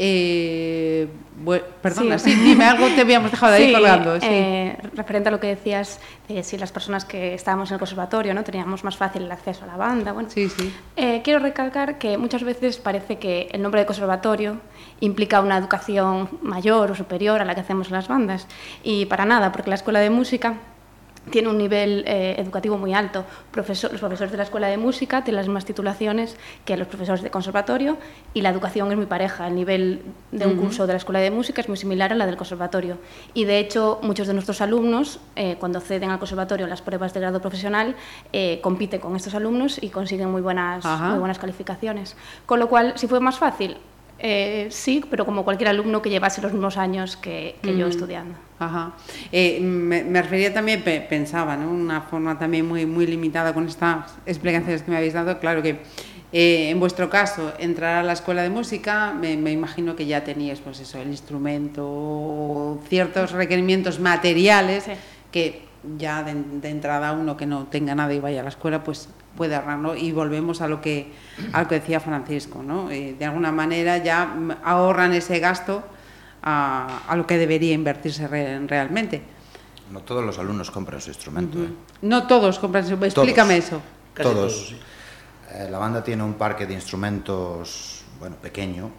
[0.00, 1.08] Eh,
[1.42, 2.30] bueno, perdona, sí.
[2.30, 2.40] sí.
[2.40, 4.20] dime algo, te habíamos dejado ahí sí, colgando.
[4.20, 4.26] Sí.
[4.30, 8.32] Eh, referente a lo que decías, de si las personas que estábamos en el conservatorio
[8.32, 10.12] no teníamos más fácil el acceso a la banda.
[10.12, 10.72] Bueno, sí, sí.
[10.94, 14.60] Eh, quiero recalcar que muchas veces parece que el nombre de conservatorio
[15.00, 18.46] implica una educación mayor o superior a la que hacemos en las bandas.
[18.84, 20.54] Y para nada, porque la escuela de música
[21.28, 23.24] tiene un nivel eh, educativo muy alto.
[23.50, 27.22] Profesor, los profesores de la Escuela de Música tienen las mismas titulaciones que los profesores
[27.22, 27.98] de conservatorio
[28.34, 29.46] y la educación es muy pareja.
[29.46, 32.26] El nivel de un curso de la Escuela de Música es muy similar a la
[32.26, 32.98] del conservatorio.
[33.34, 37.14] Y de hecho, muchos de nuestros alumnos, eh, cuando acceden al conservatorio en las pruebas
[37.14, 37.96] de grado profesional,
[38.32, 42.16] eh, compiten con estos alumnos y consiguen muy buenas, muy buenas calificaciones.
[42.46, 43.76] Con lo cual, si fue más fácil,
[44.18, 47.78] eh, sí, pero como cualquier alumno que llevase los mismos años que, que mm.
[47.78, 48.34] yo estudiando.
[48.58, 48.94] Ajá.
[49.30, 51.70] Eh, me, me, refería también, pe, pensaba, ¿no?
[51.70, 55.38] una forma también muy, muy limitada con estas explicaciones que me habéis dado.
[55.38, 55.80] Claro que
[56.32, 60.24] eh, en vuestro caso, entrar a la escuela de música, me, me imagino que ya
[60.24, 64.92] teníais pues eso, el instrumento, ciertos requerimientos materiales sí.
[65.30, 65.67] que
[65.98, 69.08] ya de, de entrada uno que no tenga nada y vaya a la escuela, pues
[69.36, 69.94] puede ahorrar, ¿no?
[69.94, 71.12] Y volvemos a lo que,
[71.52, 72.90] a lo que decía Francisco, ¿no?
[72.90, 75.82] Eh, de alguna manera ya ahorran ese gasto
[76.42, 79.22] a, a lo que debería invertirse re, realmente.
[79.92, 81.58] No todos los alumnos compran su instrumento.
[81.58, 81.68] Uh -huh.
[81.68, 81.72] ¿eh?
[82.02, 83.66] No todos compran su Explícame todos.
[83.66, 83.80] eso.
[84.14, 84.52] Casi todos.
[84.52, 84.76] todos sí.
[85.54, 88.90] eh, la banda tiene un parque de instrumentos, bueno, pequeño,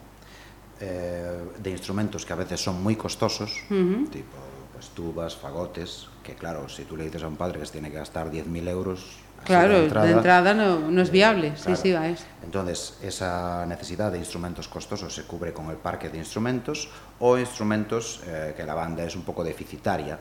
[0.79, 4.09] eh, de instrumentos que a veces son muy costosos, uh -huh.
[4.09, 4.37] tipo
[4.73, 7.89] pues, tubas, fagotes, que claro, si tú le dices a un padre que se tiene
[7.89, 11.75] que gastar 10.000 euros Claro, de entrada, de entrada no, no, es viable, eh, claro.
[11.75, 12.25] sí, sí, va eso.
[12.43, 18.21] Entonces, esa necesidad de instrumentos costosos se cubre con el parque de instrumentos o instrumentos
[18.27, 20.19] eh, que la banda es un poco deficitaria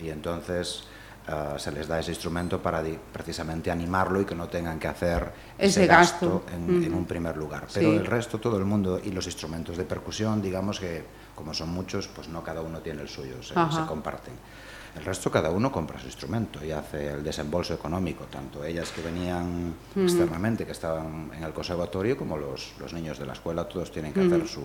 [0.00, 0.84] y entonces
[1.28, 5.30] uh, se les da ese instrumento para precisamente animarlo y que no tengan que hacer
[5.58, 6.84] ese, ese gasto, gasto en, mm.
[6.84, 7.66] en, un primer lugar.
[7.72, 7.96] Pero sí.
[7.96, 12.08] el resto, todo el mundo y los instrumentos de percusión, digamos que como son muchos,
[12.08, 14.34] pues no cada uno tiene el suyo, se, se comparten.
[14.94, 19.00] El resto cada uno compra su instrumento y hace el desembolso económico, tanto ellas que
[19.00, 20.04] venían uh -huh.
[20.04, 24.12] externamente, que estaban en el conservatorio, como los, los niños de la escuela, todos tienen
[24.12, 24.34] que uh -huh.
[24.34, 24.62] hacer su...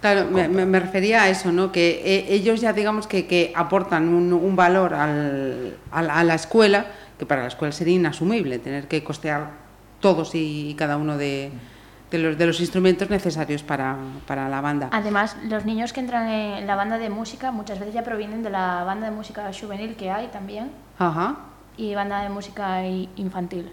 [0.00, 1.72] Claro, me, me, refería a eso, ¿no?
[1.72, 6.24] que eh, ellos ya digamos que, que aportan un, un valor al, a, la, a
[6.24, 6.86] la escuela,
[7.18, 9.50] que para la escuela sería inasumible tener que costear
[9.98, 11.50] todos y cada uno de...
[11.52, 11.79] Uh -huh
[12.10, 13.96] de los, de los instrumentos necesarios para,
[14.26, 14.88] para, la banda.
[14.92, 18.50] Además, los niños que entran en la banda de música muchas veces ya provienen de
[18.50, 21.36] la banda de música juvenil que hay también Ajá.
[21.76, 22.84] y banda de música
[23.16, 23.70] infantil.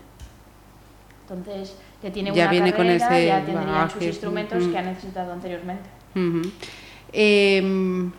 [1.24, 3.94] Entonces, ya tienen ya una viene carrera, con ese ya tendrían bagaje.
[3.94, 4.72] sus instrumentos mm.
[4.72, 5.90] que han necesitado anteriormente.
[6.16, 6.52] Uh -huh.
[7.12, 8.10] eh,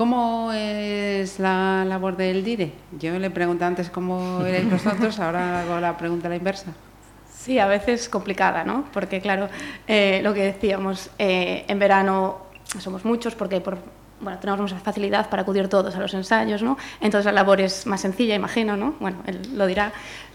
[0.00, 2.72] ¿Cómo es la labor del DIRE?
[2.98, 6.72] Yo le pregunté antes cómo erais vosotros, ahora hago la pregunta a la inversa.
[7.40, 8.84] Sí, a veces complicada, ¿no?
[8.92, 9.48] Porque, claro,
[9.86, 12.36] eh, lo que decíamos, eh, en verano
[12.78, 13.78] somos muchos porque por,
[14.20, 16.76] bueno, tenemos más facilidad para acudir todos a los ensayos, ¿no?
[17.00, 18.94] Entonces la labor es más sencilla, imagino, ¿no?
[19.00, 19.90] Bueno, él lo dirá.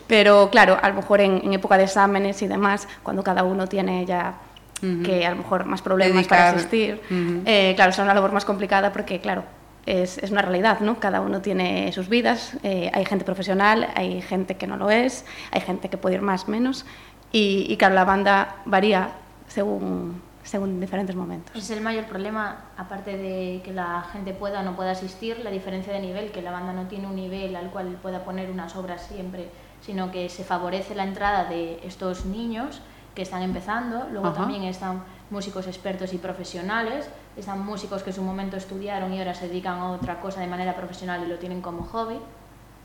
[0.07, 3.67] Pero, claro, a lo mejor en, en época de exámenes y demás, cuando cada uno
[3.67, 4.33] tiene ya
[4.81, 5.05] uh -huh.
[5.05, 6.39] que a lo mejor más problemas Dedicar.
[6.39, 7.41] para asistir, uh -huh.
[7.45, 9.43] eh, claro, es una labor más complicada porque, claro,
[9.85, 10.99] es, es, una realidad, ¿no?
[10.99, 15.25] Cada uno tiene sus vidas, eh, hay gente profesional, hay gente que no lo es,
[15.51, 16.85] hay gente que puede ir más, menos,
[17.31, 19.09] y, y claro, la banda varía
[19.47, 21.55] según, según diferentes momentos.
[21.55, 25.51] Es el mayor problema, aparte de que la gente pueda o no pueda asistir, la
[25.51, 28.75] diferencia de nivel, que la banda no tiene un nivel al cual pueda poner unas
[28.75, 29.49] obras siempre,
[29.81, 32.81] sino que se favorece la entrada de estos niños
[33.13, 34.41] que están empezando, luego Ajá.
[34.41, 39.33] también están músicos expertos y profesionales, están músicos que en su momento estudiaron y ahora
[39.33, 42.17] se dedican a otra cosa de manera profesional y lo tienen como hobby.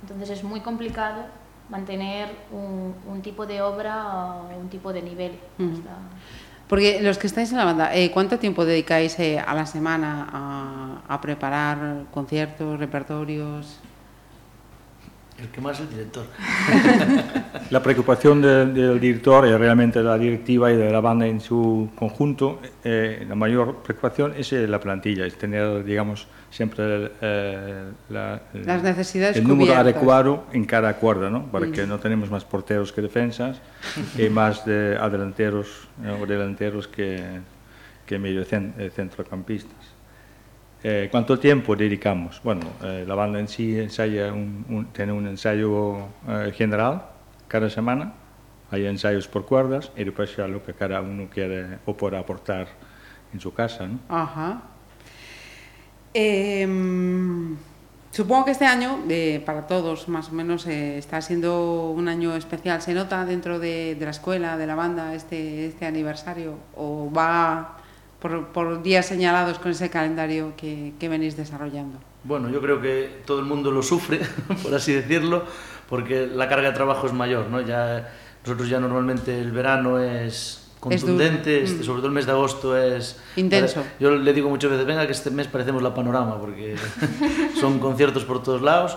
[0.03, 1.25] Entonces es muy complicado
[1.69, 5.33] mantener un, un tipo de obra o un tipo de nivel.
[5.59, 5.73] Uh -huh.
[5.75, 5.91] Hasta...
[6.69, 10.29] Porque los que estáis en la banda, eh, ¿cuánto tiempo dedicáis eh, a la semana
[10.33, 13.81] a, a preparar conciertos, repertorios?
[15.41, 16.25] El que más es el director.
[17.71, 21.41] la preocupación del, del, director y realmente de la directiva y de la banda en
[21.41, 27.13] su conjunto, eh, la mayor preocupación es eh, la plantilla, es tener, digamos, siempre el,
[27.23, 29.95] eh, la, Las necesidades el número cubiertas.
[29.95, 31.47] adecuado en cada cuerda, ¿no?
[31.47, 31.73] para mm.
[31.73, 33.61] que no tenemos más porteros que defensas
[34.19, 35.89] y más de adelanteros
[36.21, 37.41] o delanteros que,
[38.05, 40.00] que medio centrocampistas.
[40.83, 42.41] Eh, ¿Cuánto tiempo dedicamos?
[42.43, 47.03] Bueno, eh, la banda en sí ensaya un, un, tiene un ensayo eh, general
[47.49, 48.15] cada semana,
[48.71, 52.69] hay ensayos por cuerdas y después ya lo que cada uno quiere o puede aportar
[53.35, 53.87] en su casa.
[53.87, 53.99] ¿no?
[54.09, 54.63] Ajá.
[56.15, 56.67] Eh,
[58.11, 59.01] supongo que este año,
[59.45, 62.81] para todos más o menos, eh, está siendo un año especial.
[62.81, 66.55] ¿Se nota dentro de, de la escuela, de la banda, este, este aniversario?
[66.77, 67.80] ¿O va
[68.21, 71.99] por, por, días señalados con ese calendario que, que, venís desarrollando?
[72.25, 74.21] Bueno, yo creo que todo el mundo lo sufre,
[74.63, 75.45] por así decirlo,
[75.89, 77.61] porque la carga de trabajo es mayor, ¿no?
[77.61, 78.13] Ya,
[78.45, 81.87] nosotros ya normalmente el verano es contundente, es este, mm.
[81.87, 83.21] sobre todo el mes de agosto es...
[83.37, 83.85] Intenso.
[84.01, 86.77] Yo le digo muchas veces, venga, que este mes parecemos la panorama, porque
[87.61, 88.97] son conciertos por todos lados.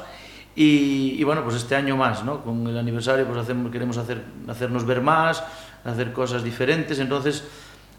[0.55, 2.43] Y, y, bueno, pues este año más, ¿no?
[2.43, 5.43] Con el aniversario pues hacemos, queremos hacer, hacernos ver más,
[5.83, 7.43] hacer cosas diferentes, entonces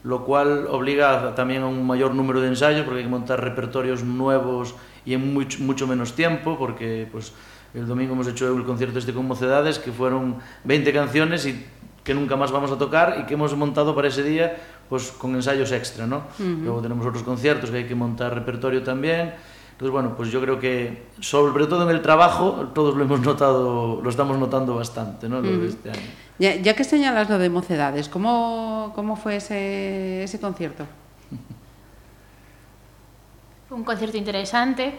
[0.05, 4.05] lo cual obliga también a un mayor número de ensayos porque hay que montar repertorios
[4.05, 7.33] nuevos y en mucho, mucho menos tiempo porque pues
[7.73, 11.67] el domingo hemos hecho el concierto este con Mocedades que fueron 20 canciones y
[12.05, 14.57] que nunca más vamos a tocar y que hemos montado para ese día
[14.90, 16.19] pues con ensayos extra, ¿no?
[16.38, 16.62] Uh -huh.
[16.64, 19.33] Luego tenemos otros conciertos que hay que montar repertorio también.
[19.75, 24.01] Entonces, bueno, pues yo creo que sobre todo en el trabajo todos lo hemos notado,
[24.01, 25.41] lo estamos notando bastante, ¿no?
[25.41, 25.61] Lo -huh.
[25.63, 26.01] de este año.
[26.39, 30.87] Ya, ya, que señalas lo de Mocedades, ¿cómo, cómo fue ese, ese concierto?
[33.69, 34.97] Fue un concierto interesante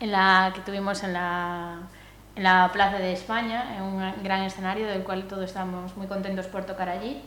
[0.00, 1.78] en la que tuvimos en la,
[2.36, 6.46] en la Plaza de España, en un gran escenario del cual todos estamos muy contentos
[6.48, 7.22] por tocar allí,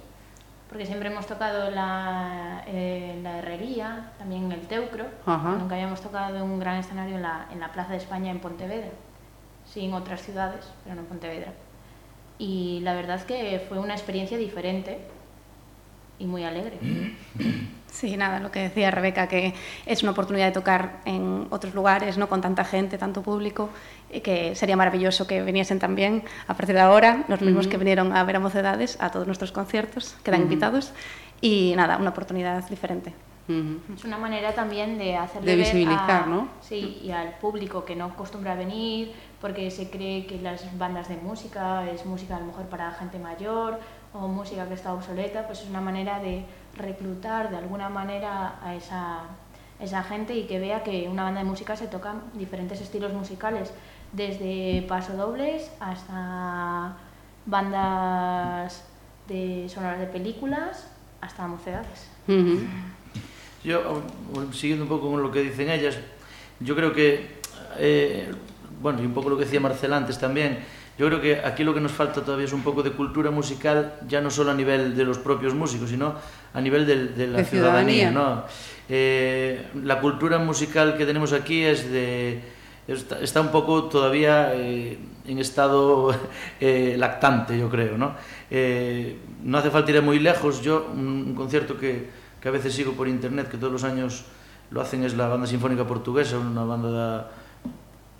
[0.71, 5.57] porque siempre hemos tocado la, eh, la herrería, también en el Teucro, Ajá.
[5.60, 8.39] nunca habíamos tocado en un gran escenario en la, en la Plaza de España en
[8.39, 8.89] Pontevedra,
[9.65, 11.51] sí en otras ciudades, pero no en Pontevedra
[12.41, 14.97] y la verdad es que fue una experiencia diferente
[16.17, 16.79] y muy alegre.
[17.91, 19.54] Sí, nada, lo que decía Rebeca, que
[19.86, 23.69] es una oportunidad de tocar en otros lugares, no con tanta gente, tanto público,
[24.10, 27.71] y que sería maravilloso que viniesen también a partir de ahora, los mismos uh -huh.
[27.71, 30.47] que vinieron a ver a Mocedades, a todos nuestros conciertos, quedan uh -huh.
[30.47, 30.93] invitados,
[31.41, 33.13] y nada, una oportunidad diferente.
[33.49, 33.80] Uh -huh.
[33.95, 36.47] Es una manera también de hacerle de visibilizar, ver a, ¿no?
[36.62, 41.10] Sí, y al público que no acostumbra a venir, porque se cree que las bandas
[41.10, 43.80] de música es música a lo mejor para gente mayor
[44.13, 46.45] o música que está obsoleta, pues es una manera de
[46.77, 49.19] reclutar de alguna manera a esa,
[49.79, 53.73] esa gente y que vea que una banda de música se tocan diferentes estilos musicales,
[54.13, 56.97] desde pasodobles hasta
[57.45, 58.84] bandas
[59.27, 60.88] de sonoras de películas
[61.21, 62.10] hasta mocedades.
[62.27, 62.67] Uh -huh.
[63.63, 64.01] Yo,
[64.51, 65.97] siguiendo un poco con lo que dicen ellas,
[66.60, 67.39] yo creo que
[67.77, 68.31] eh,
[68.81, 70.60] bueno, y un poco lo que decía Marcel antes también,
[70.97, 73.99] yo creo que aquí lo que nos falta todavía es un poco de cultura musical,
[74.07, 76.15] ya no solo a nivel de los propios músicos, sino
[76.54, 78.10] a nivel de, de la de ciudadanía.
[78.10, 78.12] ciudadanía.
[78.12, 78.44] ¿no?
[78.90, 82.42] Eh, la cultura musical que tenemos aquí es de,
[82.88, 86.14] está, está un poco todavía eh, en estado
[86.60, 87.98] eh, lactante, yo creo.
[87.98, 88.16] ¿no?
[89.44, 90.62] No hace falta ir muy lejos.
[90.62, 92.10] Yo, un, un concierto que,
[92.42, 94.26] que a veces sigo por internet, que todos los años
[94.72, 97.32] lo hacen, es la Banda Sinfónica Portuguesa, una banda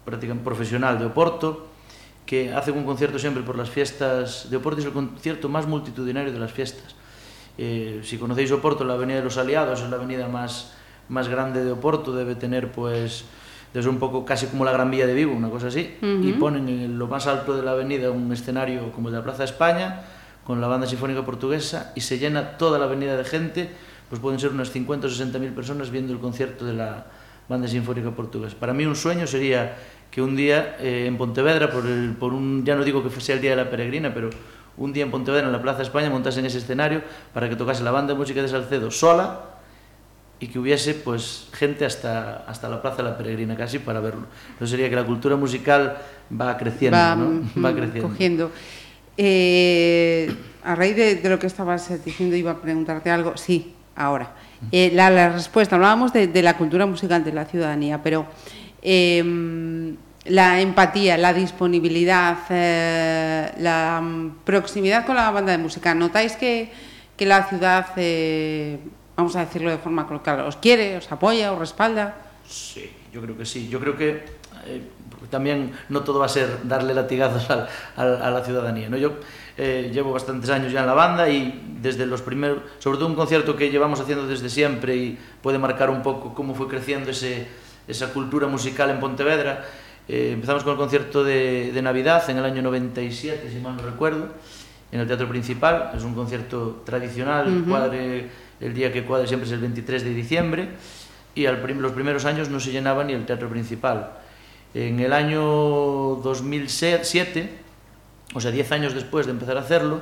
[0.06, 1.68] prácticamente profesional de Oporto,
[2.26, 6.32] que hace un concierto siempre por las fiestas de Oporto, es el concierto más multitudinario
[6.32, 6.96] de las fiestas.
[7.64, 10.74] Eh, si conocéis Oporto, la Avenida de los Aliados es la avenida más,
[11.10, 13.24] más grande de Oporto, debe tener pues
[13.72, 16.28] desde un poco casi como la Gran Vía de Vigo, una cosa así, uh -huh.
[16.28, 19.24] y ponen en lo más alto de la avenida un escenario como el de la
[19.24, 20.02] Plaza de España,
[20.44, 23.70] con la banda sinfónica portuguesa, y se llena toda la avenida de gente,
[24.10, 27.06] pues pueden ser unas 50 o 60 mil personas viendo el concierto de la
[27.48, 28.56] banda sinfónica portuguesa.
[28.60, 29.78] Para mí un sueño sería
[30.10, 33.36] que un día eh, en Pontevedra, por, el, por un, ya no digo que sea
[33.36, 34.32] el día de la peregrina, pero
[34.82, 37.92] un día en Pontevedra, en la Plaza España, montasen ese escenario para que tocase la
[37.92, 39.42] banda de música de Salcedo sola
[40.40, 44.26] y que hubiese pues gente hasta, hasta la Plaza de la Peregrina casi para verlo.
[44.54, 45.98] Entonces sería que la cultura musical
[46.34, 47.42] va creciendo, va, ¿no?
[47.64, 48.10] va mm, creciendo.
[48.10, 48.52] Cogiendo.
[49.18, 53.38] Eh, a raíz de, de, lo que estabas diciendo iba a preguntarte algo.
[53.38, 54.34] Sí, ahora.
[54.72, 58.26] Eh, la, la, respuesta, hablábamos de, de, la cultura musical de la ciudadanía, pero
[58.82, 64.04] eh, la empatía, la disponibilidad, eh, la
[64.44, 66.72] proximidad con la banda de música, ¿notáis que,
[67.18, 68.78] que la ciudad, eh,
[69.16, 72.14] vamos a decirlo de forma coloquial, os quiere, os apoya, os respalda?
[72.48, 73.68] Sí, yo creo que sí.
[73.68, 74.24] Yo creo que
[74.68, 74.82] eh,
[75.30, 78.90] también no todo va a ser darle latigazos a, la ciudadanía.
[78.90, 78.98] ¿no?
[78.98, 79.14] Yo
[79.58, 83.56] llevo bastantes años ya en la banda y desde los primeros, sobre todo un concierto
[83.56, 87.48] que llevamos haciendo desde siempre y puede marcar un poco cómo fue creciendo ese,
[87.88, 89.66] esa cultura musical en Pontevedra.
[90.14, 93.82] Eh, empezamos con el concierto de, de, Navidad en el año 97, si mal no
[93.82, 94.28] recuerdo,
[94.92, 95.92] en el Teatro Principal.
[95.96, 97.70] Es un concierto tradicional, uh -huh.
[97.70, 98.28] cuadre,
[98.60, 100.68] el día que cuadre siempre es el 23 de diciembre
[101.34, 104.12] y al prim los primeros años no se llenaba ni el Teatro Principal.
[104.74, 105.40] En el año
[106.22, 107.50] 2007,
[108.34, 110.02] o sea, 10 años después de empezar a hacerlo,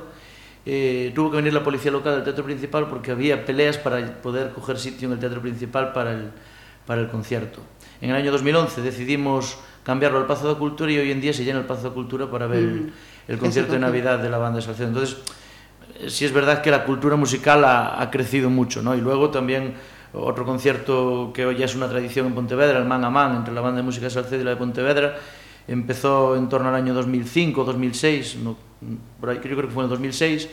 [0.66, 4.50] eh, tuvo que venir la policía local del Teatro Principal porque había peleas para poder
[4.50, 6.32] coger sitio en el Teatro Principal para el,
[6.84, 7.60] para el concierto.
[8.00, 11.44] En el año 2011 decidimos cambiarlo al Pazo de Cultura y hoy en día se
[11.44, 12.92] llena el Pazo de Cultura para ver mm,
[13.28, 14.88] el, concierto de Navidad de la banda de Salcedo.
[14.88, 15.18] Entonces,
[16.08, 18.94] sí es verdad que la cultura musical ha, ha crecido mucho, ¿no?
[18.94, 19.74] Y luego también
[20.12, 23.54] otro concierto que hoy ya es una tradición en Pontevedra, el Man a Man, entre
[23.54, 25.16] la banda de música de Salcedo y la de Pontevedra,
[25.68, 28.56] empezó en torno al año 2005 2006, no,
[29.20, 30.48] por ahí, creo que fue en el 2006,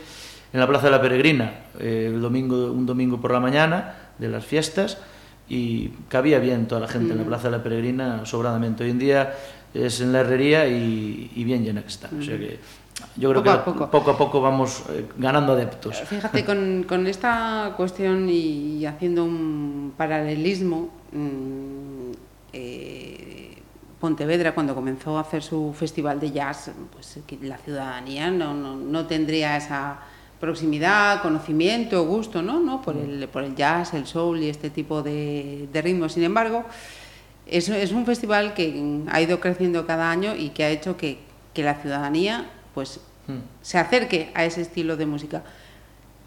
[0.53, 4.29] en la Plaza de la Peregrina, eh, el domingo, un domingo por la mañana de
[4.29, 4.99] las fiestas,
[5.49, 7.11] y cabía bien toda la gente mm.
[7.11, 8.83] en la Plaza de la Peregrina sobradamente.
[8.83, 9.33] Hoy en día
[9.73, 12.09] es en la herrería y, y bien llena que está.
[12.17, 12.59] O sea que
[13.15, 13.91] yo creo Poco que a poco.
[13.91, 15.97] poco a poco vamos eh, ganando adeptos.
[16.01, 22.11] Fíjate, con, con esta cuestión y haciendo un paralelismo, mm,
[22.53, 23.57] eh,
[23.99, 29.07] Pontevedra cuando comenzó a hacer su festival de jazz, pues la ciudadanía no, no, no
[29.07, 29.99] tendría esa
[30.39, 32.59] proximidad, conocimiento, gusto, ¿no?
[32.59, 32.81] ¿no?
[32.81, 36.13] Por, el, por el jazz, el soul y este tipo de, de ritmos.
[36.13, 36.63] Sin embargo,
[37.45, 41.19] es, es un festival que ha ido creciendo cada año y que ha hecho que,
[41.53, 43.43] que la ciudadanía pues, Mm.
[43.61, 45.43] se acerque a ese estilo de música.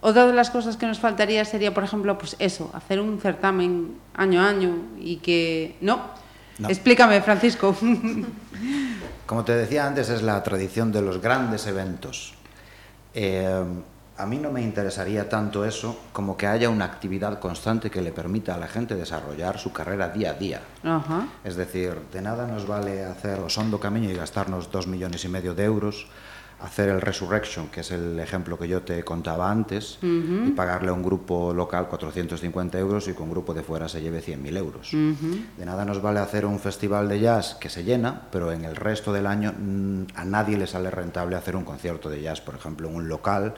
[0.02, 3.94] Otra de las cosas que nos faltaría sería, por ejemplo, pues eso, hacer un certamen
[4.12, 5.76] año a año y que...
[5.80, 6.02] No,
[6.58, 6.68] No.
[6.68, 7.74] explícame, Francisco.
[9.24, 12.34] Como te decía antes, es la tradición de los grandes eventos.
[13.14, 13.64] Eh,
[14.20, 18.12] a mí no me interesaría tanto eso como que haya una actividad constante que le
[18.12, 20.60] permita a la gente desarrollar su carrera día a día.
[21.42, 25.54] Es decir, de nada nos vale hacer Osondo Camino y gastarnos dos millones y medio
[25.54, 26.06] de euros,
[26.60, 30.92] hacer el Resurrection, que es el ejemplo que yo te contaba antes, y pagarle a
[30.92, 34.90] un grupo local 450 euros y que un grupo de fuera se lleve 100.000 euros.
[34.92, 38.76] De nada nos vale hacer un festival de jazz que se llena, pero en el
[38.76, 42.54] resto del año mm, a nadie le sale rentable hacer un concierto de jazz, por
[42.54, 43.54] ejemplo, en un local,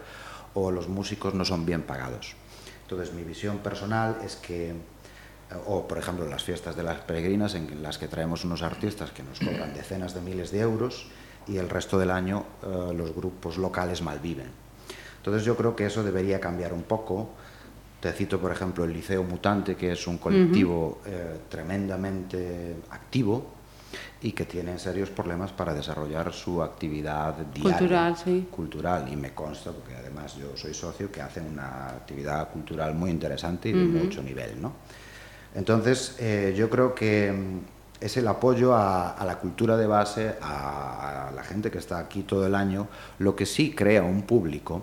[0.55, 2.34] o los músicos no son bien pagados.
[2.82, 4.74] Entonces, mi visión personal es que
[5.66, 9.22] o por ejemplo las fiestas de las peregrinas en las que traemos unos artistas que
[9.22, 11.07] nos cobran decenas de miles de euros
[11.46, 14.48] y el resto del año eh, los grupos locales malviven.
[15.18, 17.30] Entonces yo creo que eso debería cambiar un poco.
[18.00, 23.61] Te cito por ejemplo el Liceo Mutante, que es un colectivo eh, tremendamente activo
[24.20, 28.49] y que tiene serios problemas para desarrollar su actividad diaria Cultural, sí.
[28.51, 33.11] cultural y me consta porque además yo soy socio que hacen una actividad cultural muy
[33.11, 34.72] interesante y de mucho nivel ¿no?
[35.55, 40.34] entonces eh, yo creo que mm, es el apoyo a, a la cultura de base
[40.40, 42.88] a, a la gente que está aquí todo el año
[43.18, 44.82] lo que sí crea un público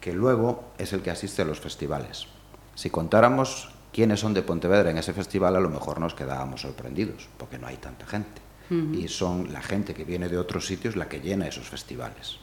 [0.00, 2.26] que luego es el que asiste a los festivales
[2.74, 7.28] si contáramos quiénes son de Pontevedra en ese festival a lo mejor nos quedábamos sorprendidos
[7.38, 8.42] porque no hay tanta gente
[8.92, 12.38] y son la gente que viene de otros sitios la que llena esos festivales.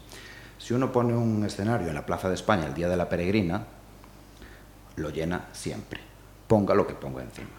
[0.58, 3.66] Si uno pone un escenario en la Plaza de España el día de la peregrina,
[4.96, 6.00] lo llena siempre,
[6.48, 7.50] ponga lo que ponga encima.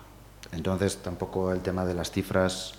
[0.52, 2.74] Entonces tampoco el tema de las cifras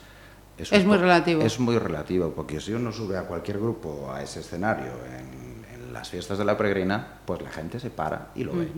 [0.58, 1.42] Es un muy relativo.
[1.44, 5.94] Es muy relativo, porque si uno sube a cualquier grupo a ese escenario en, en
[5.94, 8.70] las fiestas de la peregrina, pues la gente se para y lo ve.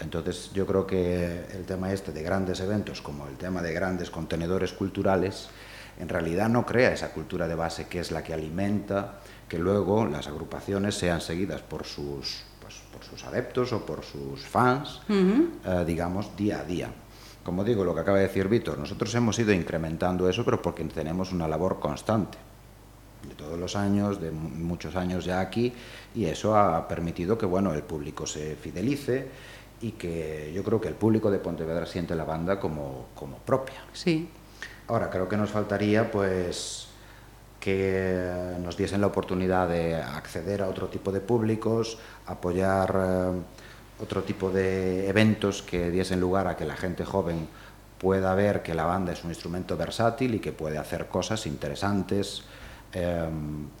[0.00, 4.10] Entonces yo creo que el tema este de grandes eventos, como el tema de grandes
[4.10, 5.48] contenedores culturales,
[5.98, 9.18] en realidad no crea esa cultura de base que es la que alimenta
[9.48, 14.42] que luego las agrupaciones sean seguidas por sus, pues, por sus adeptos o por sus
[14.46, 16.90] fans, eh, digamos, día a día.
[17.42, 20.84] Como digo, lo que acaba de decir Víctor, nosotros hemos ido incrementando eso, pero porque
[20.84, 22.38] tenemos una labor constante
[23.26, 25.72] de todos los años, de mu- muchos años ya aquí,
[26.14, 29.26] y eso ha permitido que bueno, el público se fidelice
[29.80, 33.84] y que yo creo que el público de Pontevedra siente la banda como, como propia.
[33.92, 34.28] Sí.
[34.88, 36.88] Ahora, creo que nos faltaría pues
[37.60, 44.22] que nos diesen la oportunidad de acceder a otro tipo de públicos, apoyar eh, otro
[44.22, 47.48] tipo de eventos que diesen lugar a que la gente joven
[47.98, 52.44] pueda ver que la banda es un instrumento versátil y que puede hacer cosas interesantes
[52.92, 53.28] eh,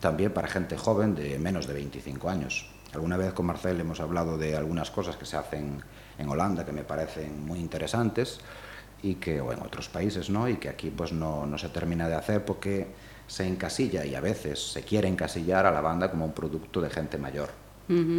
[0.00, 2.68] también para gente joven de menos de 25 años.
[2.94, 5.82] Alguna vez con Marcel hemos hablado de algunas cosas que se hacen
[6.18, 8.40] en Holanda que me parecen muy interesantes
[9.02, 12.08] y que o en otros países no y que aquí pues no, no se termina
[12.08, 12.88] de hacer porque
[13.26, 16.90] se encasilla y a veces se quiere encasillar a la banda como un producto de
[16.90, 17.50] gente mayor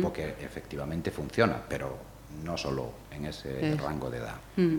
[0.02, 1.96] porque efectivamente funciona pero
[2.44, 3.82] no solo en ese Es.
[3.82, 4.78] rango de edad Mm.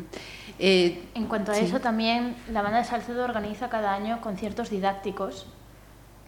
[0.58, 1.64] Eh, En cuanto a Sí.
[1.64, 5.46] eso, también la banda de Salcedo organiza cada año conciertos didácticos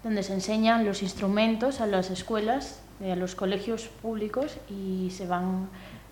[0.05, 5.27] donde se enseñan los instrumentos a las escuelas, eh, a los colegios públicos y se
[5.27, 5.69] van...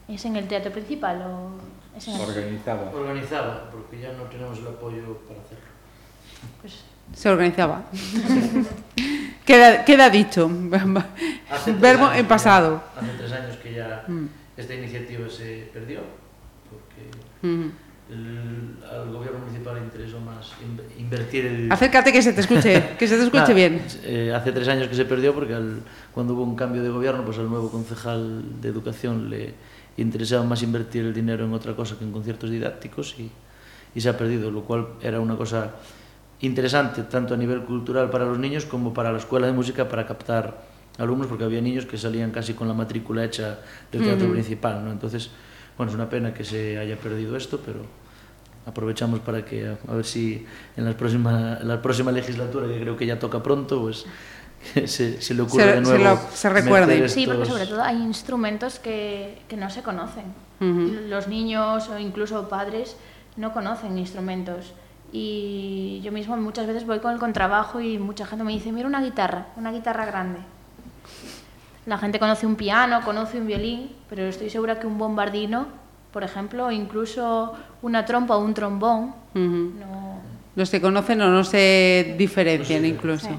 [0.08, 1.52] ¿Es en el teatro principal o
[1.96, 2.90] es en el- Organizada.
[2.90, 5.64] Organizada, porque ya no tenemos el apoyo para hacerlo.
[6.60, 6.82] pues,
[7.14, 7.84] se organizaba.
[9.46, 10.50] queda, queda dicho.
[11.50, 12.82] Hace tres Verbo años en que pasado.
[12.94, 14.26] ya- hace tres años que ya Mm.
[14.56, 16.00] esta iniciativa se perdió,
[16.70, 17.70] porque Mm.
[18.10, 21.72] El- al gobierno municipal le interesó más in- invertir el...
[21.72, 23.80] Acércate que se te escuche, que se te escuche bien.
[24.04, 25.80] eh, hace tres años que se perdió porque al-
[26.12, 29.54] cuando hubo un cambio de gobierno, pues al nuevo concejal de educación le
[29.96, 33.30] interesaba más invertir el dinero en otra cosa que en conciertos didácticos y,
[33.94, 35.72] y se ha perdido, lo cual era una cosa
[36.40, 40.06] interesante tanto a nivel cultural para los niños como para la escuela de música para
[40.06, 40.62] captar
[40.98, 43.58] alumnos porque había niños que salían casi con la matrícula hecha
[43.92, 44.32] del teatro Ujú.
[44.34, 44.90] principal, ¿no?
[44.90, 45.30] Entonces,
[45.76, 47.80] bueno, es una pena que se haya perdido esto, pero
[48.66, 50.46] aprovechamos para que a, ver si
[50.76, 54.04] en, las próxima, en la próxima legislatura, que creo que ya toca pronto, pues
[54.86, 56.04] se, se le ocurre Se- de se nuevo.
[56.04, 57.08] lo- se recuerde.
[57.08, 60.24] Sí, porque sobre todo hay instrumentos que, que no se conocen.
[61.08, 62.96] Los niños o incluso padres
[63.36, 64.74] no conocen instrumentos.
[65.10, 68.86] Y yo mismo muchas veces voy con el contrabajo y mucha gente me dice, mira
[68.86, 70.38] una guitarra, una guitarra grande.
[71.86, 75.66] La gente conoce un piano, conoce un violín, pero estoy segura que un bombardino,
[76.12, 80.20] por ejemplo, incluso una trompa o un trombón, no...
[80.56, 83.30] Los que conocen o no se diferencian incluso.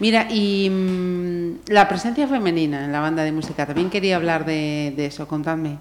[0.00, 4.94] Mira, y mm, la presencia femenina en la banda de música, también quería hablar de,
[4.96, 5.76] de eso, contadme.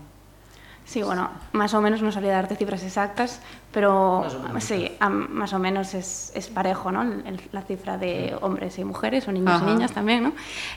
[0.88, 3.42] Sí, bueno, más o menos no sabría darte cifras exactas,
[3.74, 4.90] pero Más sí,
[5.30, 7.04] más o menos es, es parejo, ¿no?
[7.52, 9.66] La cifra de hombres y mujeres, o niños Ajá.
[9.70, 10.32] y niñas también, ¿no?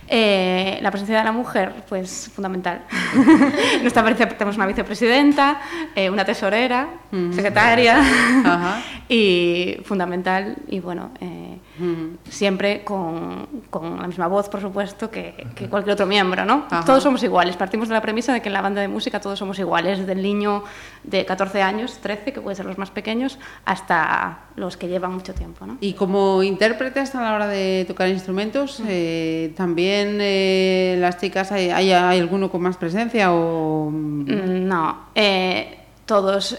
[0.09, 2.83] Eh, la presencia de la mujer, pues fundamental.
[3.83, 5.61] Nuestra tenemos una vicepresidenta,
[5.95, 7.33] eh, una tesorera, Ujú.
[7.33, 8.01] secretaria,
[8.45, 8.83] Ajá.
[9.09, 11.57] y fundamental, y bueno, eh.
[12.28, 16.66] Siempre con, con la misma voz, por supuesto, que, que cualquier otro miembro, ¿no?
[16.70, 16.85] Ajá.
[16.85, 19.39] Todos somos iguales, partimos de la premisa de que en la banda de música todos
[19.39, 20.64] somos iguales, desde el niño
[21.05, 25.33] de 14 años, 13, que puede ser los más pequeños, hasta los que llevan mucho
[25.35, 25.78] tiempo, ¿no?
[25.81, 31.70] Y como intérpretes a la hora de tocar instrumentos, eh, también eh, las chicas, ¿hay,
[31.70, 33.91] hay, hay alguno con más presencia o...?
[33.91, 36.57] Mm, No, eh, todos,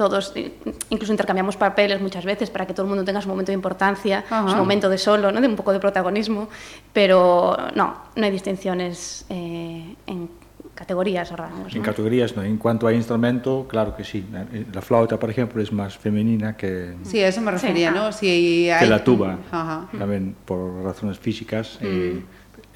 [0.00, 0.50] todos eh,
[0.88, 4.24] incluso intercambiamos papeles muchas veces para que todo el mundo tenga su momento de importancia,
[4.30, 4.48] Ajá.
[4.48, 5.42] su momento de solo, ¿no?
[5.42, 6.48] de un poco de protagonismo,
[6.94, 10.30] pero no, no hay distinciones eh, en
[10.74, 11.74] categorías o rangos.
[11.74, 11.84] En ¿no?
[11.84, 12.42] categorías, no.
[12.42, 14.24] En cuanto a instrumento, claro que sí.
[14.72, 18.04] La flauta, por ejemplo, es más femenina que, Sí, a eso me refería, Sí, ¿no?
[18.06, 18.12] ah.
[18.12, 19.86] Si que la tuba, Ajá.
[19.98, 21.78] también por razones físicas.
[21.82, 22.22] Eh,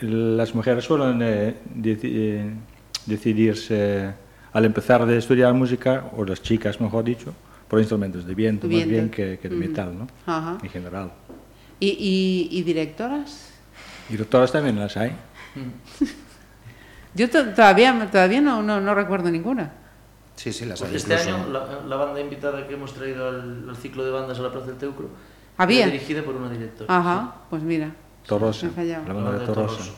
[0.01, 2.51] las mujeres suelen eh, eh,
[3.07, 4.13] decidirse
[4.55, 7.35] al empezar de estudiar música, o las chicas, mejor dicho,
[7.69, 8.87] por instrumentos de viento, Viento.
[8.87, 10.07] más bien que, que de metal, ¿no?
[10.27, 10.57] Ajá.
[10.63, 11.13] En general.
[11.81, 13.51] ¿Y, y, y directoras?
[14.09, 15.13] Y doctoras también las hay.
[17.15, 19.73] Yo to- todavía, todavía no, no, no recuerdo ninguna.
[20.37, 21.35] Sí, sí, las Pues hay este incluso.
[21.37, 24.51] año la, la banda invitada que hemos traído al, al ciclo de bandas a la
[24.51, 25.09] Plaza del Teucro
[25.57, 25.87] ¿Había?
[25.87, 26.97] dirigida por una directora.
[26.97, 27.93] Ajá, pues mira.
[28.27, 29.93] Torosa, la banda de Torosa.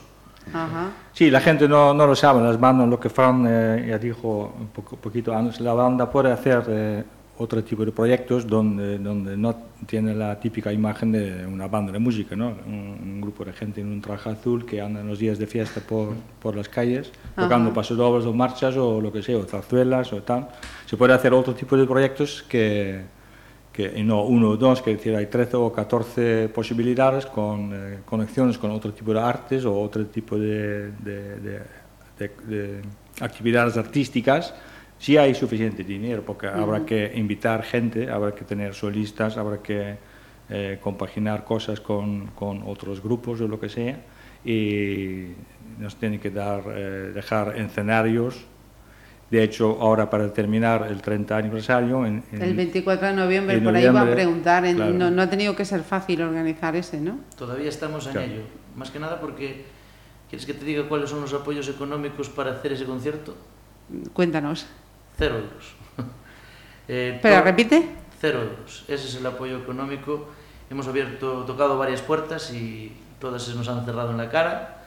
[0.53, 0.91] Ajá.
[1.13, 4.55] Sí, la gente no, no lo sabe, las bandas, lo que Fran eh, ya dijo
[4.59, 7.05] un poco, poquito antes, la banda puede hacer eh,
[7.39, 9.55] otro tipo de proyectos donde, donde no
[9.87, 12.55] tiene la típica imagen de una banda de música, ¿no?
[12.67, 15.47] Un, un grupo de gente en un traje azul que anda en los días de
[15.47, 17.75] fiesta por, por las calles, tocando Ajá.
[17.75, 20.49] pasodobles o marchas o lo que sea, o zarzuelas o tal.
[20.87, 23.03] Se puede hacer otro tipo de proyectos que,
[23.77, 27.70] que y no uno o dos, que es decir, hay 13 o 14 posibilidades con
[27.74, 31.61] eh, conexiones con otro tipo de artes o otro tipo de, de- de-
[32.18, 32.83] de- de
[33.20, 34.55] actividades artísticas,
[34.99, 39.97] si hay suficiente dinero, porque habrá que invitar gente, habrá que tener solistas, habrá que
[40.49, 44.01] eh, compaginar cosas con, con otros grupos o lo que sea,
[44.45, 45.27] y
[45.79, 48.47] nos tiene que dar, eh, dejar escenarios.
[49.31, 53.64] De hecho, ahora para terminar el 30 aniversario, en, en- El 24 de noviembre, en
[53.64, 54.64] por ahí iba a preguntar.
[54.64, 54.93] en- claro.
[54.95, 57.18] no, no ha tenido que ser fácil organizar ese, ¿no?
[57.37, 58.27] Todavía estamos en Claro.
[58.33, 58.43] ello.
[58.77, 59.64] Más que nada porque,
[60.31, 63.37] ¿quieres que te diga cuáles son los apoyos económicos para hacer ese concierto?
[64.12, 64.66] Cuéntanos.
[65.18, 65.74] Cero euros.
[66.89, 67.89] Eh, Espera, to- repite.
[68.20, 68.85] Cero euros.
[68.87, 70.29] Ese es el apoyo económico.
[70.70, 74.85] Hemos abierto, tocado varias puertas y todas se nos han cerrado en la cara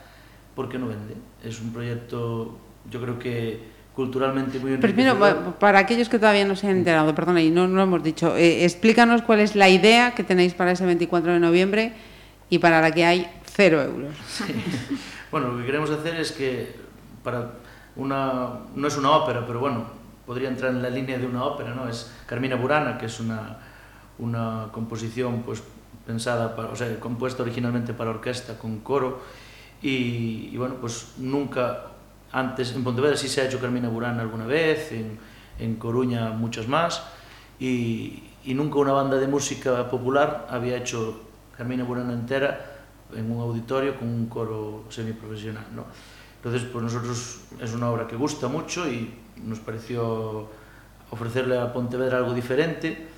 [0.54, 1.14] porque no vende.
[1.44, 2.56] Es un proyecto,
[2.90, 5.18] yo creo que culturalmente muy Primero,
[5.58, 8.36] para aquellos que todavía no se han enterado, perdona, y no, no lo hemos dicho,
[8.36, 11.92] eh, explícanos cuál es la idea que tenéis para ese 24 de noviembre
[12.48, 14.14] y para la que hay cero euros.
[15.30, 16.74] Bueno, lo que queremos hacer es que
[17.22, 17.52] para
[17.94, 19.84] una no es una ópera, pero bueno,
[20.26, 21.88] podría entrar en la línea de una ópera, ¿no?
[21.88, 23.58] Es Carmina Burana, que es una,
[24.18, 25.62] una composición pues
[26.04, 29.20] pensada para, o sea, compuesta originalmente para orquesta con coro
[29.82, 31.84] y, y, bueno, pues nunca
[32.32, 35.18] antes en Pontevedra sí se ha hecho Carmina Burana alguna vez, en,
[35.58, 37.02] en Coruña muchas más,
[37.58, 41.20] y, y nunca una banda de música popular había hecho
[41.56, 42.78] Carmina Burana entera
[43.14, 45.84] en un auditorio con un coro semiprofesional, ¿no?
[46.36, 49.12] Entonces, pues nosotros es una obra que gusta mucho y
[49.44, 50.48] nos pareció
[51.10, 53.09] ofrecerle a Pontevedra algo diferente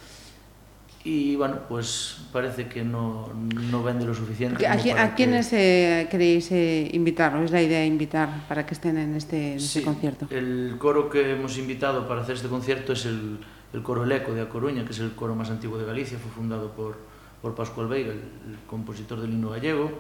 [1.05, 3.29] y bueno, pues parece que no,
[3.71, 4.67] no vende lo suficiente.
[4.67, 6.03] ¿A, quién, ¿a quiénes que...
[6.03, 7.35] eh, queréis eh, invitar?
[7.37, 10.27] ¿O es la idea invitar para que estén en este, en sí, este concierto?
[10.31, 13.39] El coro que hemos invitado para hacer este concierto es el,
[13.73, 16.19] el coro El Eco de A Coruña, que es el coro más antiguo de Galicia,
[16.19, 16.97] fue fundado por,
[17.41, 19.91] por Pascual Veiga, el, el compositor del himno gallego,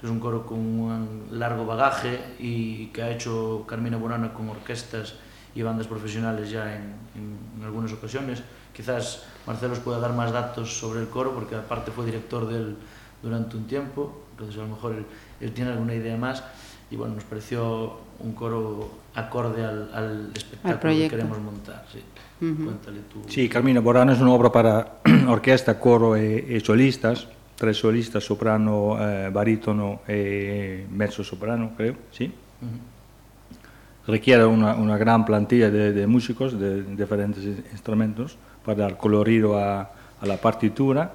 [0.00, 4.48] que es un coro con un largo bagaje y que ha hecho Carmina Burana con
[4.48, 5.14] orquestas
[5.54, 6.82] y bandas profesionales ya en,
[7.14, 8.42] en, en algunas ocasiones.
[8.76, 12.56] Quizás Marcelo os pueda dar más datos sobre el coro, porque aparte fue director de
[12.60, 12.76] él
[13.22, 15.06] durante un tiempo, entonces a lo mejor él,
[15.40, 16.44] él tiene alguna idea más.
[16.90, 21.84] Y bueno, nos pareció un coro acorde al, al espectáculo que queremos montar.
[21.90, 22.00] Sí.
[22.40, 22.64] Uh -huh.
[22.64, 23.24] Cuéntale tú.
[23.28, 29.00] Sí, Carmina Borano es una obra para orquesta, coro e, e solistas, tres solistas, soprano,
[29.00, 32.28] eh, barítono e mezzo soprano, creo, sí.
[32.28, 34.12] Uh -huh.
[34.12, 38.36] Requiere una, una gran plantilla de, de músicos de diferentes instrumentos
[38.66, 39.80] para dar colorido a,
[40.20, 41.12] a la partitura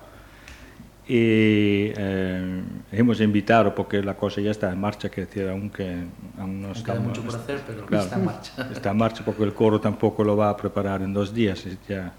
[1.08, 6.06] y eh, hemos invitado porque la cosa ya está en marcha, que decir, aunque
[6.40, 8.70] aún no está mucho por hacer, pero claro, está en marcha.
[8.72, 11.66] Está en marcha porque el coro tampoco lo va a preparar en dos días.
[11.90, 12.14] Ya.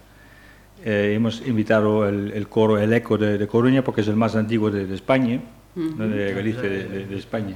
[0.85, 4.37] Eh, hemos invitado el, el, coro El Eco de, de, Coruña porque es el más
[4.37, 5.41] antiguo de, de España,
[5.76, 5.97] uh -huh.
[5.97, 6.09] ¿no?
[6.09, 7.55] de Galicia, de, de, España.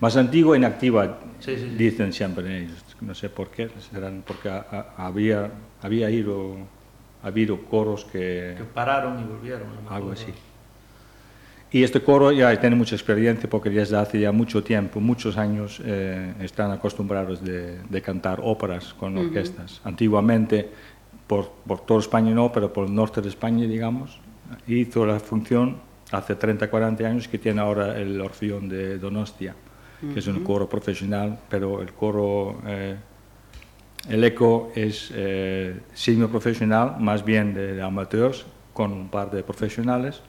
[0.00, 1.76] Más antiguo e inactiva, sí, sí, sí.
[1.78, 2.84] dicen siempre ellos.
[3.00, 4.66] No sé por qué, serán porque a,
[4.98, 5.50] a, había,
[5.82, 6.56] había ido
[7.26, 8.54] ha habido coros que...
[8.56, 9.66] Que pararon y volvieron.
[9.84, 10.32] No algo así.
[11.72, 15.82] Y este coro ya tiene mucha experiencia porque desde hace ya mucho tiempo, muchos años,
[15.84, 19.72] eh, están acostumbrados de, de, cantar óperas con orquestas.
[19.72, 19.88] Uh -huh.
[19.88, 20.70] Antiguamente,
[21.26, 24.20] por, por toda España no, pero por el norte de España, digamos,
[24.68, 25.78] hizo la función
[26.12, 30.12] hace 30, 40 años que tiene ahora el Orfeón de Donostia, uh -huh.
[30.12, 32.60] que es un coro profesional, pero el coro...
[32.66, 32.96] Eh,
[34.08, 40.20] el ECO es eh, semi-profesional, más bien de, de, amateurs, con un par de profesionales,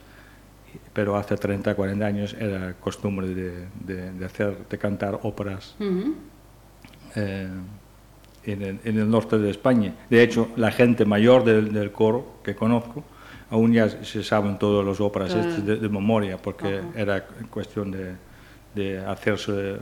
[0.92, 5.84] pero hace 30, 40 años era costumbre de, de, de hacer, de cantar óperas uh
[5.84, 6.14] -huh.
[7.16, 7.48] eh,
[8.44, 9.94] en, el, en, el, norte de España.
[10.10, 13.04] De hecho, la gente mayor del, del coro que conozco,
[13.50, 15.78] aún ya se saben todas las óperas uh -huh.
[15.80, 16.96] de, memoria, porque uh -huh.
[16.96, 18.16] era cuestión de,
[19.06, 19.76] hacerse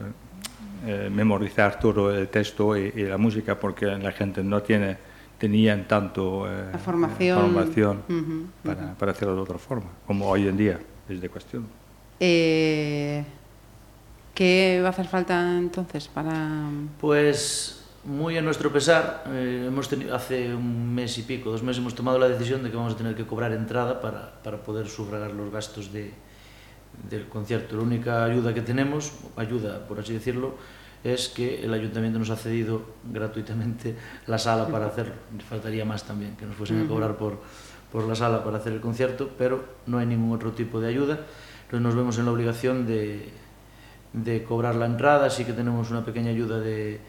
[0.84, 4.96] eh, memorizar todo el texto y, y, la música porque la gente no tiene
[5.38, 8.94] tenían tanto eh, la formación, eh, formación uh -huh, para, uh -huh.
[8.96, 11.66] para, hacerlo de otra forma, como hoy en día es de cuestión.
[12.20, 13.24] Eh,
[14.34, 16.68] ¿Qué va a hacer falta entonces para...?
[17.00, 21.80] Pues muy a nuestro pesar, eh, hemos tenido, hace un mes y pico, dos meses,
[21.80, 24.88] hemos tomado la decisión de que vamos a tener que cobrar entrada para, para poder
[24.88, 26.12] sufragar los gastos de,
[27.08, 27.76] del concierto.
[27.76, 30.54] La única ayuda que tenemos, ayuda por así decirlo,
[31.04, 33.94] es que el ayuntamiento nos ha cedido gratuitamente
[34.26, 35.14] la sala para hacerlo.
[35.48, 37.40] Faltaría más también, que nos fuesen a cobrar por,
[37.92, 41.20] por la sala para hacer el concierto, pero no hay ningún otro tipo de ayuda.
[41.64, 43.30] Entonces nos vemos en la obligación de,
[44.12, 47.00] de cobrar la entrada, sí que tenemos una pequeña ayuda de,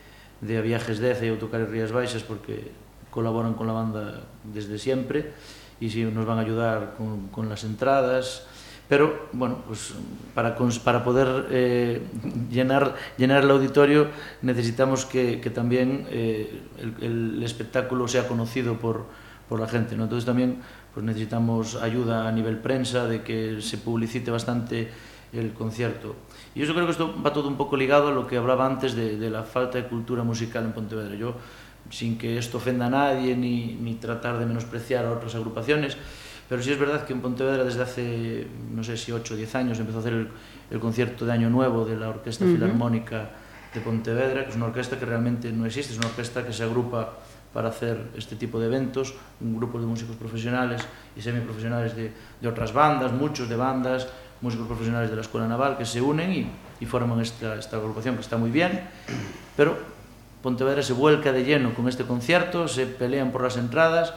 [0.41, 2.71] de Viajes de y Autocares Rías Baixas porque
[3.09, 5.31] colaboran con la banda desde siempre
[5.79, 8.45] y sí nos van a ayudar con, con las entradas,
[8.89, 9.93] pero bueno, pues
[10.33, 12.01] para, para poder eh,
[12.49, 14.07] llenar, llenar el auditorio
[14.41, 19.05] necesitamos que, que también eh, el, el, espectáculo sea conocido por,
[19.49, 19.97] por la gente.
[19.97, 20.03] ¿no?
[20.03, 20.61] Entonces también
[20.93, 24.89] pues necesitamos ayuda a nivel prensa, de que se publicite bastante
[25.33, 26.15] el concierto.
[26.55, 28.95] Y yo creo que esto va todo un poco ligado a lo que hablaba antes
[28.95, 31.13] de, de la falta de cultura musical en Pontevedra.
[31.15, 31.35] Yo,
[31.89, 35.97] sin que esto ofenda a nadie ni, ni tratar de menospreciar a otras agrupaciones,
[36.49, 39.55] Pero sí es verdad que en Pontevedra desde hace, no sé si 8 o 10
[39.55, 40.29] años, empezó a hacer el,
[40.71, 42.53] el concierto de Año Nuevo de la Orquesta uh -huh.
[42.53, 43.29] Filarmónica
[43.73, 46.63] de Pontevedra, que es una orquesta que realmente no existe, es una orquesta que se
[46.63, 47.13] agrupa
[47.53, 50.81] para hacer este tipo de eventos, un grupo de músicos profesionales
[51.15, 54.07] y semiprofesionales de, de otras bandas, muchos de bandas,
[54.41, 58.15] músicos profesionales de la Escuela Naval que se unen y, y forman esta, esta agrupación
[58.15, 58.81] que está muy bien,
[59.55, 59.75] pero
[60.43, 64.13] Pontevedra se vuelca de lleno con este concierto, se pelean por las entradas,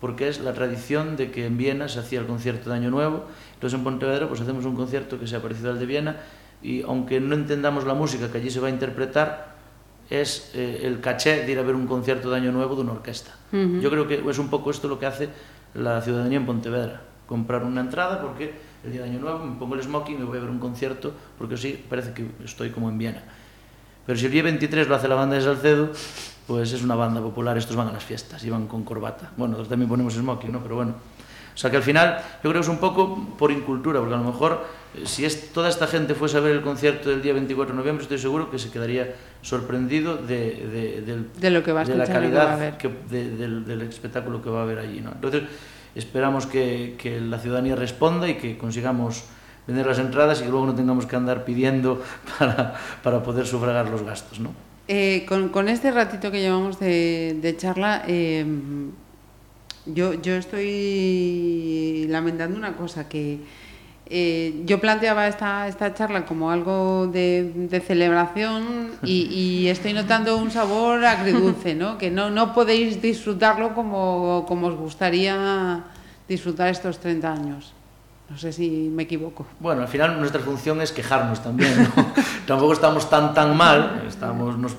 [0.00, 3.24] porque es la tradición de que en Viena se hacía el concierto de Año Nuevo,
[3.54, 6.16] entonces en Pontevedra pues hacemos un concierto que sea parecido al de Viena
[6.62, 9.56] y aunque no entendamos la música que allí se va a interpretar,
[10.08, 12.92] es eh, el caché de ir a ver un concierto de Año Nuevo de una
[12.92, 13.36] orquesta.
[13.52, 13.80] Uh -huh.
[13.80, 15.28] Yo creo que es un poco esto lo que hace
[15.74, 18.52] la ciudadanía en Pontevedra, comprar una entrada porque
[18.84, 20.58] el día de Año Nuevo me pongo el smoking y me voy a ver un
[20.58, 23.22] concierto porque así parece que estoy como en Viena.
[24.06, 25.90] Pero si el día 23 lo hace la banda de Salcedo,
[26.50, 29.30] pues es una banda popular, estos van a las fiestas, y van con corbata.
[29.36, 30.60] Bueno, también ponemos smoking, ¿no?
[30.60, 30.94] Pero bueno.
[31.54, 34.18] O sea que al final yo creo que es un poco por incultura, porque a
[34.18, 34.64] lo mejor
[34.96, 37.78] eh, si es, toda esta gente fuese a ver el concierto del día 24 de
[37.78, 42.06] noviembre, estoy seguro que se quedaría sorprendido de, de, lo que va a de la
[42.06, 45.00] calidad que, de, del, del espectáculo que va a haber allí.
[45.00, 45.12] ¿no?
[45.12, 45.44] Entonces
[45.94, 49.22] esperamos que, que la ciudadanía responda y que consigamos
[49.68, 52.02] vender las entradas y que luego no tengamos que andar pidiendo
[52.40, 52.74] para,
[53.04, 54.40] para poder sufragar los gastos.
[54.40, 54.50] ¿no?
[54.92, 58.44] Eh, con, este ratito que llevamos de, de charla, eh,
[59.86, 63.38] yo, yo estoy lamentando una cosa, que
[64.06, 71.04] eh, yo planteaba esta, esta charla como algo de, celebración y, estoy notando un sabor
[71.04, 71.96] agridulce, ¿no?
[71.96, 75.84] que no, no podéis disfrutarlo como, como os gustaría
[76.26, 77.74] disfrutar estos 30 años.
[78.30, 79.44] No sé si me equivoco.
[79.58, 81.90] Bueno, al final nuestra función es quejarnos también.
[81.96, 82.06] ¿no?
[82.46, 84.04] Tampoco estamos tan tan mal.
[84.06, 84.76] Estamos, nos,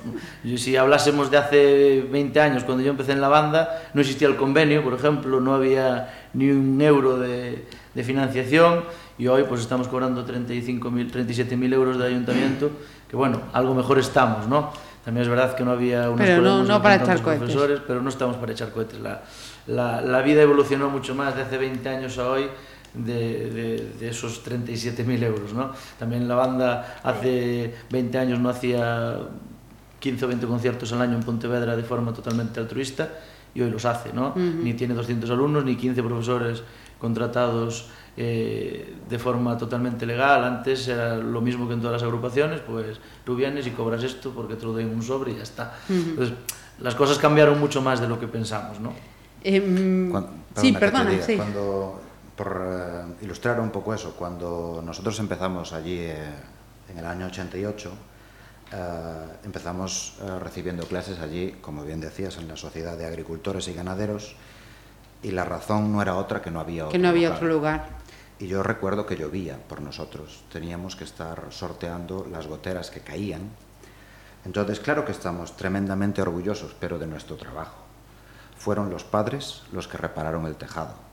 [0.55, 4.37] si hablásemos de hace 20 años, cuando yo empecé en la banda, no existía el
[4.37, 8.85] convenio, por ejemplo, no había ni un euro de, de financiación
[9.17, 12.71] y hoy pues estamos cobrando 35.000, 37.000 euros de ayuntamiento,
[13.09, 14.71] que bueno, algo mejor estamos, ¿no?
[15.03, 18.07] También es verdad que no había unos pero no, no para echar profesores, pero no
[18.09, 18.99] estamos para echar cohetes.
[19.01, 19.21] La,
[19.67, 22.49] la, la vida evolucionó mucho más de hace 20 años a hoy
[22.93, 25.53] de, de, esos 37.000 euros.
[25.53, 25.71] ¿no?
[25.97, 29.17] También la banda hace 20 años no hacía
[29.99, 33.09] 15 o 20 conciertos al año en Pontevedra de forma totalmente altruista
[33.53, 34.13] y hoy los hace.
[34.13, 34.33] ¿no?
[34.35, 36.63] Ni tiene 200 alumnos, ni 15 profesores
[36.99, 40.43] contratados eh, de forma totalmente legal.
[40.43, 44.31] Antes era lo mismo que en todas las agrupaciones, pues tú vienes y cobras esto
[44.31, 45.75] porque te lo den un sobre y ya está.
[45.89, 46.35] Entonces,
[46.79, 48.93] las cosas cambiaron mucho más de lo que pensamos, ¿no?
[49.43, 50.11] Eh,
[50.55, 51.35] sí, perdona, sí.
[51.35, 52.01] Cuando
[52.35, 56.15] por eh, ilustrar un poco eso, cuando nosotros empezamos allí eh,
[56.89, 57.91] en el año 88,
[58.71, 58.77] eh,
[59.43, 64.35] empezamos recibiendo clases allí, como bien decías, en la Sociedad de Agricultores y Ganaderos,
[65.23, 67.37] y la razón no era otra que no había otro, que no había lugar.
[67.37, 67.89] otro lugar.
[68.39, 73.51] Y yo recuerdo que llovía por nosotros, teníamos que estar sorteando las goteras que caían.
[74.45, 77.75] Entonces, claro que estamos tremendamente orgullosos, pero de nuestro trabajo.
[78.57, 81.10] Fueron los padres los que repararon el tejado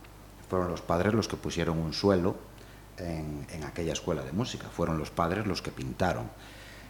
[0.48, 2.36] fueron los padres los que pusieron un suelo
[2.98, 6.30] en, aquella escuela de música, fueron los padres los que pintaron.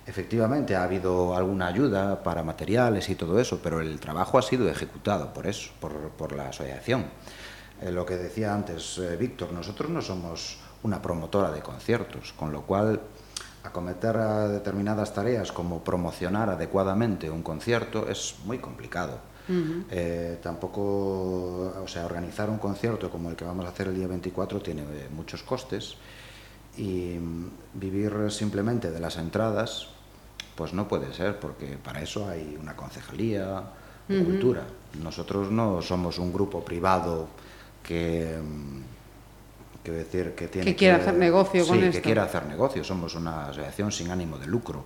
[0.06, 4.68] Efectivamente, ha habido alguna ayuda para materiales y todo eso, pero el trabajo ha sido
[4.68, 7.06] ejecutado por eso, por, la asociación.
[7.82, 12.52] Eh, lo que decía antes eh, Víctor, nosotros no somos una promotora de conciertos, con
[12.52, 13.00] lo cual
[13.64, 14.16] acometer
[14.48, 19.18] determinadas tareas como promocionar adecuadamente un concierto es muy complicado.
[19.90, 24.06] Eh, tampoco, o sea, organizar un concierto como el que vamos a hacer el día
[24.06, 25.96] 24 tiene eh, muchos costes
[26.76, 29.88] y mm, vivir simplemente de las entradas,
[30.54, 33.62] pues no puede ser, porque para eso hay una concejalía
[34.06, 34.64] de cultura.
[35.02, 37.28] Nosotros no somos un grupo privado
[37.82, 38.98] que mm,
[39.92, 41.92] decir que tiene que quiere hacer negocio con esto.
[41.92, 42.84] que quiere hacer negocio.
[42.84, 44.84] Somos una asociación sin ánimo de lucro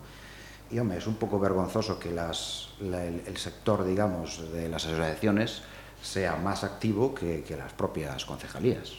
[0.72, 5.62] y hombre, es un poco vergonzoso que las, el, sector, digamos, de las asociaciones
[6.02, 8.94] sea más activo que, las propias concejalías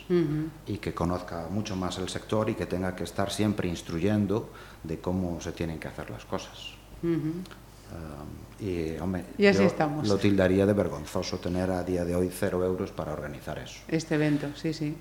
[0.68, 4.50] y que conozca mucho más el sector y que tenga que estar siempre instruyendo
[4.84, 6.76] de cómo se tienen que hacer las cosas.
[7.04, 8.24] Ah,
[8.64, 10.08] y, hombre, así estamos.
[10.08, 13.82] lo tildaría de vergonzoso tener a día de hoy cero euros para organizar eso.
[13.88, 14.96] Este evento, sí, sí.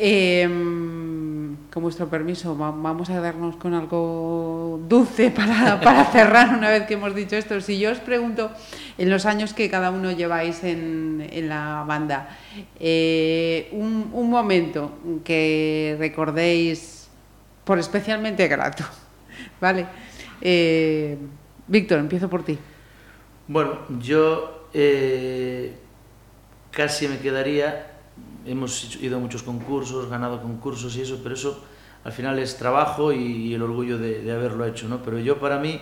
[0.00, 0.48] Eh,
[1.72, 5.30] con vuestro permiso, vamos a darnos con algo dulce
[5.80, 7.60] para, cerrar una vez que hemos dicho esto.
[7.60, 8.50] Si yo os pregunto,
[8.96, 12.36] en los años que cada uno lleváis en, la banda,
[12.78, 17.08] eh, un, un, momento que recordéis
[17.64, 18.84] por especialmente grato,
[19.60, 19.86] ¿vale?
[20.40, 21.18] Eh,
[21.66, 22.58] Víctor, empiezo por ti.
[23.46, 25.74] Bueno, yo eh,
[26.70, 27.87] casi me quedaría
[28.46, 31.64] hemos ido a muchos concursos, ganado concursos y eso, pero eso
[32.04, 35.02] al final es trabajo y, el orgullo de, haberlo hecho, ¿no?
[35.02, 35.80] Pero yo para mí,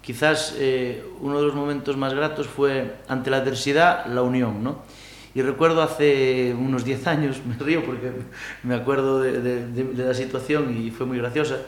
[0.00, 4.82] quizás eh, uno de los momentos más gratos fue ante la adversidad, la unión, ¿no?
[5.34, 8.12] Y recuerdo hace unos 10 años, me río porque
[8.62, 11.58] me acuerdo de, de, la situación y fue muy graciosa,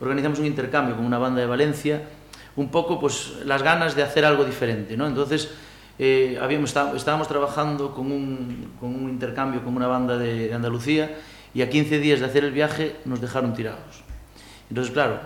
[0.00, 2.02] organizamos un intercambio con una banda de Valencia,
[2.56, 5.06] un poco pues las ganas de hacer algo diferente, ¿no?
[5.06, 5.50] Entonces,
[6.02, 11.14] eh, habíamos, estábamos trabajando con un, con un, intercambio con una banda de, de, Andalucía
[11.52, 14.02] y a 15 días de hacer el viaje nos dejaron tirados.
[14.70, 15.20] Entonces, claro,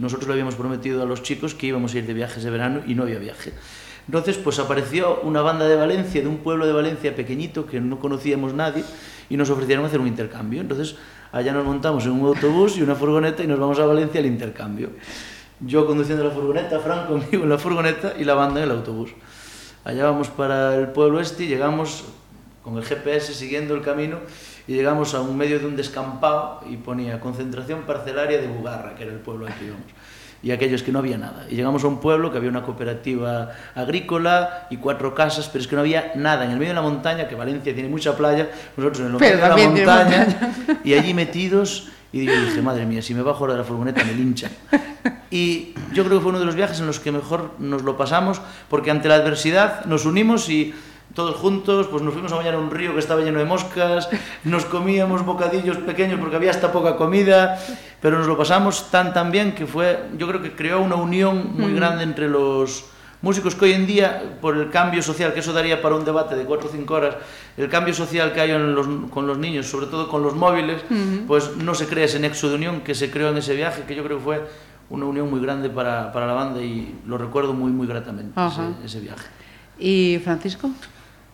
[0.00, 2.80] nosotros le habíamos prometido a los chicos que íbamos a ir de viajes de verano
[2.86, 3.52] y no había viaje.
[4.06, 7.98] Entonces, pues apareció una banda de Valencia, de un pueblo de Valencia pequeñito que no
[7.98, 8.84] conocíamos nadie
[9.28, 10.62] y nos ofrecieron hacer un intercambio.
[10.62, 10.96] Entonces,
[11.32, 14.26] allá nos montamos en un autobús y una furgoneta y nos vamos a Valencia al
[14.26, 14.88] intercambio.
[15.60, 19.10] Yo conduciendo la furgoneta, Frank conmigo en la furgoneta y la banda en el autobús.
[19.88, 22.04] Allá vamos para el pueblo este y llegamos
[22.62, 24.18] con el GPS siguiendo el camino
[24.66, 29.04] y llegamos a un medio de un descampado y ponía concentración parcelaria de Bugarra, que
[29.04, 29.86] era el pueblo al que íbamos.
[30.42, 31.46] Y aquellos que no había nada.
[31.48, 35.68] Y llegamos a un pueblo que había una cooperativa agrícola y cuatro casas, pero es
[35.68, 36.44] que no había nada.
[36.44, 39.36] En el medio de la montaña, que Valencia tiene mucha playa, nosotros en el medio
[39.36, 43.54] de la montaña, y allí metidos y yo dije, madre mía, si me bajo ahora
[43.54, 44.50] de la furgoneta me linchan.
[45.30, 47.98] Y yo creo que fue uno de los viajes en los que mejor nos lo
[47.98, 48.40] pasamos,
[48.70, 50.74] porque ante la adversidad nos unimos y
[51.14, 54.08] todos juntos, pues nos fuimos a bañar a un río que estaba lleno de moscas,
[54.44, 57.58] nos comíamos bocadillos pequeños porque había hasta poca comida,
[58.00, 61.52] pero nos lo pasamos tan tan bien que fue, yo creo que creó una unión
[61.54, 62.84] muy grande entre los
[63.20, 66.36] Músicos que hoy en día, por el cambio social, que eso daría para un debate
[66.36, 67.16] de 4 o 5 horas,
[67.56, 70.82] el cambio social que hay en los, con los niños, sobre todo con los móviles,
[70.88, 71.26] uh -huh.
[71.26, 73.96] pues no se crea ese nexo de unión que se creó en ese viaje, que
[73.96, 74.46] yo creo que fue
[74.90, 78.44] una unión muy grande para, para la banda y lo recuerdo muy, muy gratamente, uh
[78.44, 78.74] -huh.
[78.82, 79.26] ese, ese viaje.
[79.80, 80.70] ¿Y Francisco?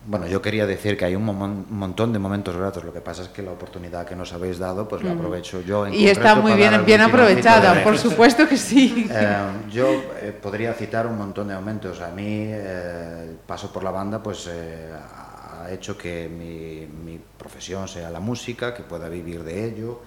[0.07, 2.85] Bueno, yo quería decir que hay un, montón de momentos gratos.
[2.85, 5.87] Lo que pasa es que la oportunidad que nos habéis dado, pues la aprovecho yo.
[5.87, 9.11] En y está muy bien, bien aprovechada, por supuesto que sí.
[9.15, 9.37] Eh,
[9.71, 9.87] yo
[10.21, 12.01] eh, podría citar un montón de momentos.
[12.01, 17.87] A mí, eh, el paso por la banda, pues ha hecho que mi, mi, profesión
[17.87, 20.01] sea la música, que pueda vivir de ello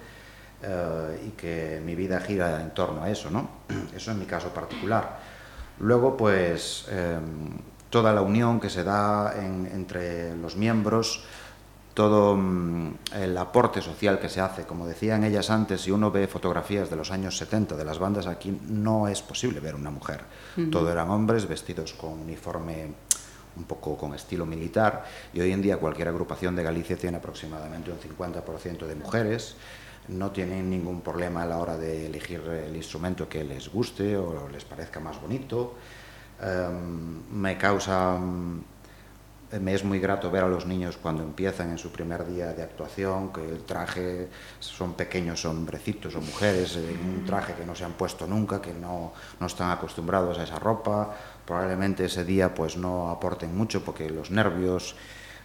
[1.26, 3.48] y que mi vida gira en torno a eso, ¿no?
[3.96, 5.18] Eso en mi caso particular.
[5.80, 6.86] Luego, pues
[7.90, 11.24] toda la unión que se da en, entre los miembros,
[11.94, 14.64] todo mm, el aporte social que se hace.
[14.64, 18.26] Como decían ellas antes, si uno ve fotografías de los años 70 de las bandas
[18.26, 20.20] aquí, no es posible ver una mujer.
[20.56, 20.70] Uh -huh.
[20.70, 22.94] Todo eran hombres vestidos con uniforme
[23.56, 27.90] un poco con estilo militar y hoy en día cualquier agrupación de Galicia tiene aproximadamente
[27.90, 29.56] un 50% de mujeres.
[30.06, 34.48] No tienen ningún problema a la hora de elegir el instrumento que les guste o
[34.48, 35.74] les parezca más bonito.
[36.40, 38.62] Um, me causa, um,
[39.60, 42.62] me es muy grato ver a los niños cuando empiezan en su primer día de
[42.62, 44.28] actuación, que el traje
[44.60, 48.72] son pequeños hombrecitos o mujeres en un traje que no se han puesto nunca, que
[48.72, 51.12] no, no están acostumbrados a esa ropa,
[51.44, 54.94] probablemente ese día pues no aporten mucho porque los nervios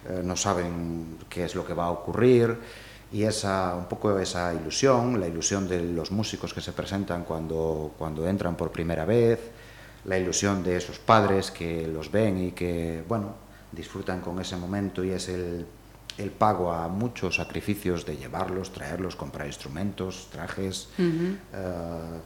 [0.08, 2.56] eh, no saben qué es lo que va a ocurrir.
[3.12, 7.92] Y esa un poco esa ilusión, la ilusión de los músicos que se presentan cuando,
[7.96, 9.38] cuando entran por primera vez,
[10.04, 13.34] la ilusión de esos padres que los ven y que, bueno,
[13.72, 15.66] disfrutan con ese momento y es el,
[16.18, 21.32] el pago a muchos sacrificios de llevarlos, traerlos, comprar instrumentos, trajes, uh -huh.
[21.32, 22.20] uh,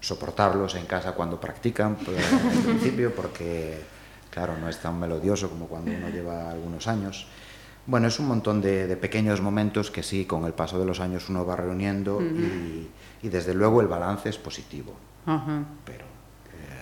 [0.00, 3.82] soportarlos en casa cuando practican, pues, al principio, porque,
[4.30, 7.26] claro, no es tan melodioso como cuando uno lleva algunos años.
[7.86, 11.00] Bueno, es un montón de, de pequeños momentos que sí, con el paso de los
[11.00, 12.86] años uno va reuniendo uh -huh.
[13.22, 14.92] y, y, desde luego el balance es positivo.
[15.26, 15.64] Uh -huh.
[15.84, 16.04] Pero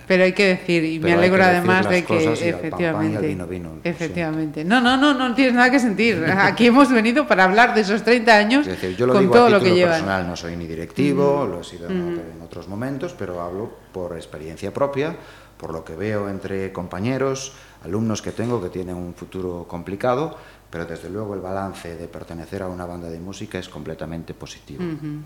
[0.07, 4.63] pero hay que decir, y me alegro además de que efectivamente, vino, vino, efectivamente.
[4.63, 6.23] No, no, no, no tienes nada que sentir.
[6.25, 9.33] Aquí hemos venido para hablar de esos 30 años es decir, yo lo con digo
[9.33, 9.95] todo a lo que llevan.
[9.95, 11.49] personal, no soy ni directivo, mm.
[11.51, 12.19] lo he sido mm.
[12.35, 15.13] en otros momentos, pero hablo por experiencia propia,
[15.57, 17.53] por lo que veo entre compañeros,
[17.83, 20.37] alumnos que tengo que tienen un futuro complicado,
[20.69, 24.83] pero desde luego el balance de pertenecer a una banda de música es completamente positivo.
[24.83, 25.21] Mm -hmm.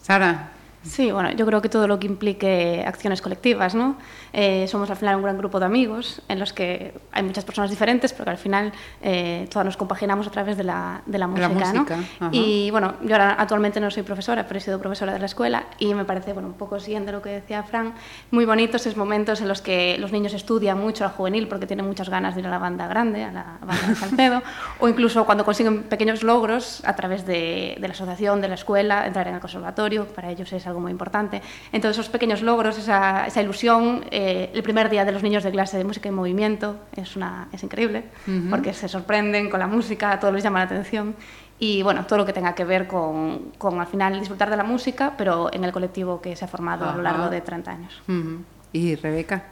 [0.00, 0.52] Sara,
[0.82, 3.96] Sí, bueno, yo creo que todo lo que implique acciones colectivas, ¿no?
[4.32, 7.68] Eh, somos al final un gran grupo de amigos en los que hay muchas personas
[7.68, 8.72] diferentes, pero que al final
[9.02, 12.30] eh, todas nos compaginamos a través de la, de la música, la música ¿no?
[12.32, 15.66] Y bueno, yo ahora actualmente no soy profesora, pero he sido profesora de la escuela
[15.78, 17.92] y me parece, bueno, un poco siguiendo lo que decía Fran,
[18.30, 21.86] muy bonitos esos momentos en los que los niños estudian mucho al juvenil porque tienen
[21.86, 24.42] muchas ganas de ir a la banda grande, a la banda de Salcedo,
[24.80, 29.06] o incluso cuando consiguen pequeños logros a través de, de la asociación, de la escuela,
[29.06, 31.42] entrar en el conservatorio, para ellos es algo muy importante.
[31.72, 35.50] Entonces, esos pequeños logros, esa, esa ilusión, eh, el primer día de los niños de
[35.50, 38.50] clase de música y movimiento es, una, es increíble, uh -huh.
[38.50, 41.14] porque se sorprenden con la música, a todos les llama la atención.
[41.58, 44.64] Y bueno, todo lo que tenga que ver con, con al final disfrutar de la
[44.64, 46.94] música, pero en el colectivo que se ha formado Ajá.
[46.94, 48.02] a lo largo de 30 años.
[48.08, 48.38] Uh -huh.
[48.72, 49.44] ¿Y Rebeca?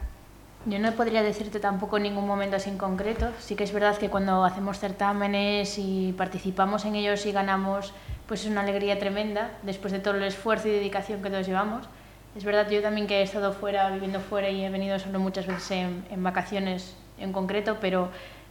[0.67, 3.29] Yo no podría decirte tampoco ningún momento así en concreto.
[3.39, 7.95] Sí que es verdad que cuando hacemos certámenes y participamos en ellos y ganamos,
[8.29, 11.89] pues es una alegría tremenda después de todo el esfuerzo y dedicación que todos llevamos.
[12.37, 15.47] Es verdad, yo también que he estado fuera, viviendo fuera y he venido solo muchas
[15.47, 18.11] veces en, vacaciones en concreto, pero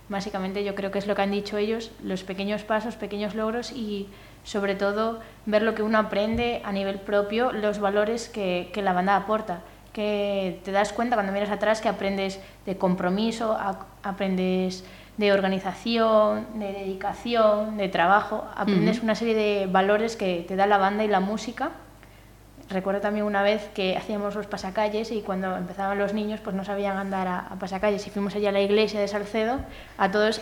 [0.09, 3.71] básicamente yo creo que es lo que han dicho ellos, los pequeños pasos, pequeños logros
[3.71, 4.09] y
[4.43, 8.93] sobre todo ver lo que uno aprende a nivel propio, los valores que, que la
[8.93, 9.61] banda aporta
[9.97, 13.57] que te das cuenta cuando miras atrás que aprendes de compromiso,
[14.03, 14.86] aprendes
[15.18, 19.03] de organización, de dedicación, de trabajo, aprendes uh -huh.
[19.03, 21.72] una serie de valores que te da la banda y la música.
[22.70, 26.63] Recuerdo también una vez que hacíamos los pasacalles y cuando empezaban los niños pues no
[26.63, 29.59] sabían andar a, a pasacalles y fuimos allá a la iglesia de Salcedo
[29.97, 30.41] a todos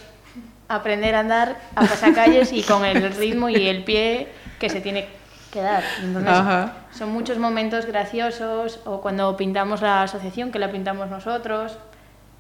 [0.68, 4.28] aprender a andar a pasacalles y con el ritmo y el pie
[4.60, 5.08] que se tiene.
[6.04, 6.74] Entonces, Ajá.
[6.92, 11.78] son muchos momentos graciosos o cuando pintamos la asociación, que la pintamos nosotros,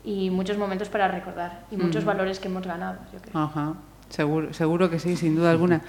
[0.06, 2.08] y muchos momentos para recordar y muchos mm.
[2.08, 3.43] valores que hemos ganado, yo creo.
[3.43, 3.74] Ajá.
[4.10, 5.82] Seguro, seguro que sí, sin duda alguna.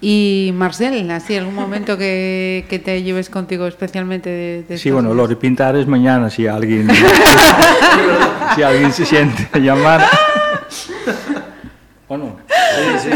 [0.00, 5.12] Y Marcel, ¿así algún momento que, que te lleves contigo especialmente de, de Sí, bueno,
[5.12, 6.88] lo de pintar es mañana si alguien
[8.54, 10.00] si alguien se siente llamar.
[12.08, 12.38] ¿O no?
[12.48, 13.10] Sí,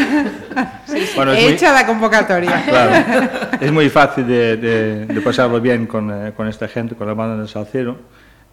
[0.87, 1.07] sí.
[1.17, 1.81] bueno, Hecha muy...
[1.81, 2.65] la convocatoria.
[2.65, 3.31] Claro.
[3.61, 7.15] Es muy fácil de, de, de pasarlo bien con, eh, con, esta gente, con la
[7.15, 7.99] banda del Salcero.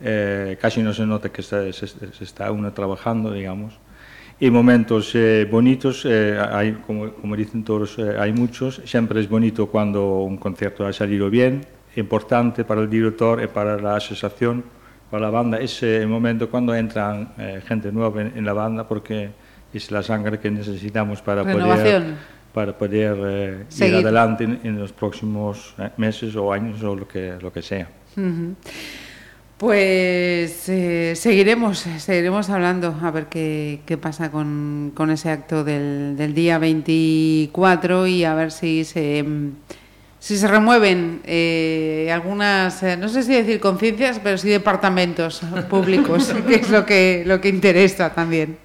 [0.04, 3.80] Eh, casi no se nota que está, se, se está uno trabajando, digamos.
[4.40, 8.82] Y momentos eh, bonitos, eh, hay, como, como, dicen todos, hay muchos.
[8.86, 13.78] Siempre es bonito cuando un concierto ha salido bien, importante para el director y para
[13.78, 14.64] la asociación,
[15.12, 15.60] para la banda.
[15.60, 17.34] Es el momento cuando entran
[17.68, 19.30] gente nueva en, en la banda porque
[19.74, 22.04] es la sangre que necesitamos para poder,
[22.54, 27.08] para poder eh, ir adelante en, en, los próximos eh, meses o años o lo
[27.08, 27.88] que, lo que sea.
[28.18, 28.56] Uh -huh.
[29.62, 38.08] Pues eh, seguiremos, seguiremos hablando a ver qué, pasa con, ese acto del, día 24
[38.08, 39.24] y a ver si se,
[40.18, 46.34] si se remueven eh, algunas, eh, no sé si decir conciencias, pero sí departamentos públicos,
[46.48, 48.58] que es lo que, lo que interesa también.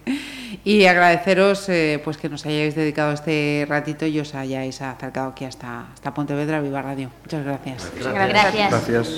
[0.66, 5.44] Y agradeceros eh, pues que nos hayáis dedicado este ratito y os hayáis acercado aquí
[5.44, 7.08] hasta, hasta Pontevedra Viva Radio.
[7.22, 7.92] Muchas gracias.
[8.02, 8.70] Gracias.
[8.72, 9.08] Gracias.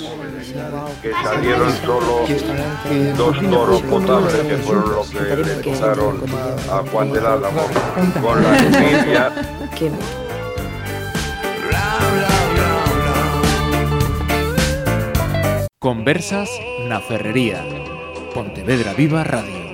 [1.01, 2.21] Que salieron solo
[3.17, 7.61] dos toros potables que fueron los que le a Juan del Álamo
[8.21, 9.31] con la semilla.
[15.79, 16.49] Conversas
[16.87, 17.65] na Ferrería.
[18.35, 19.68] Pontevedra Viva Radio.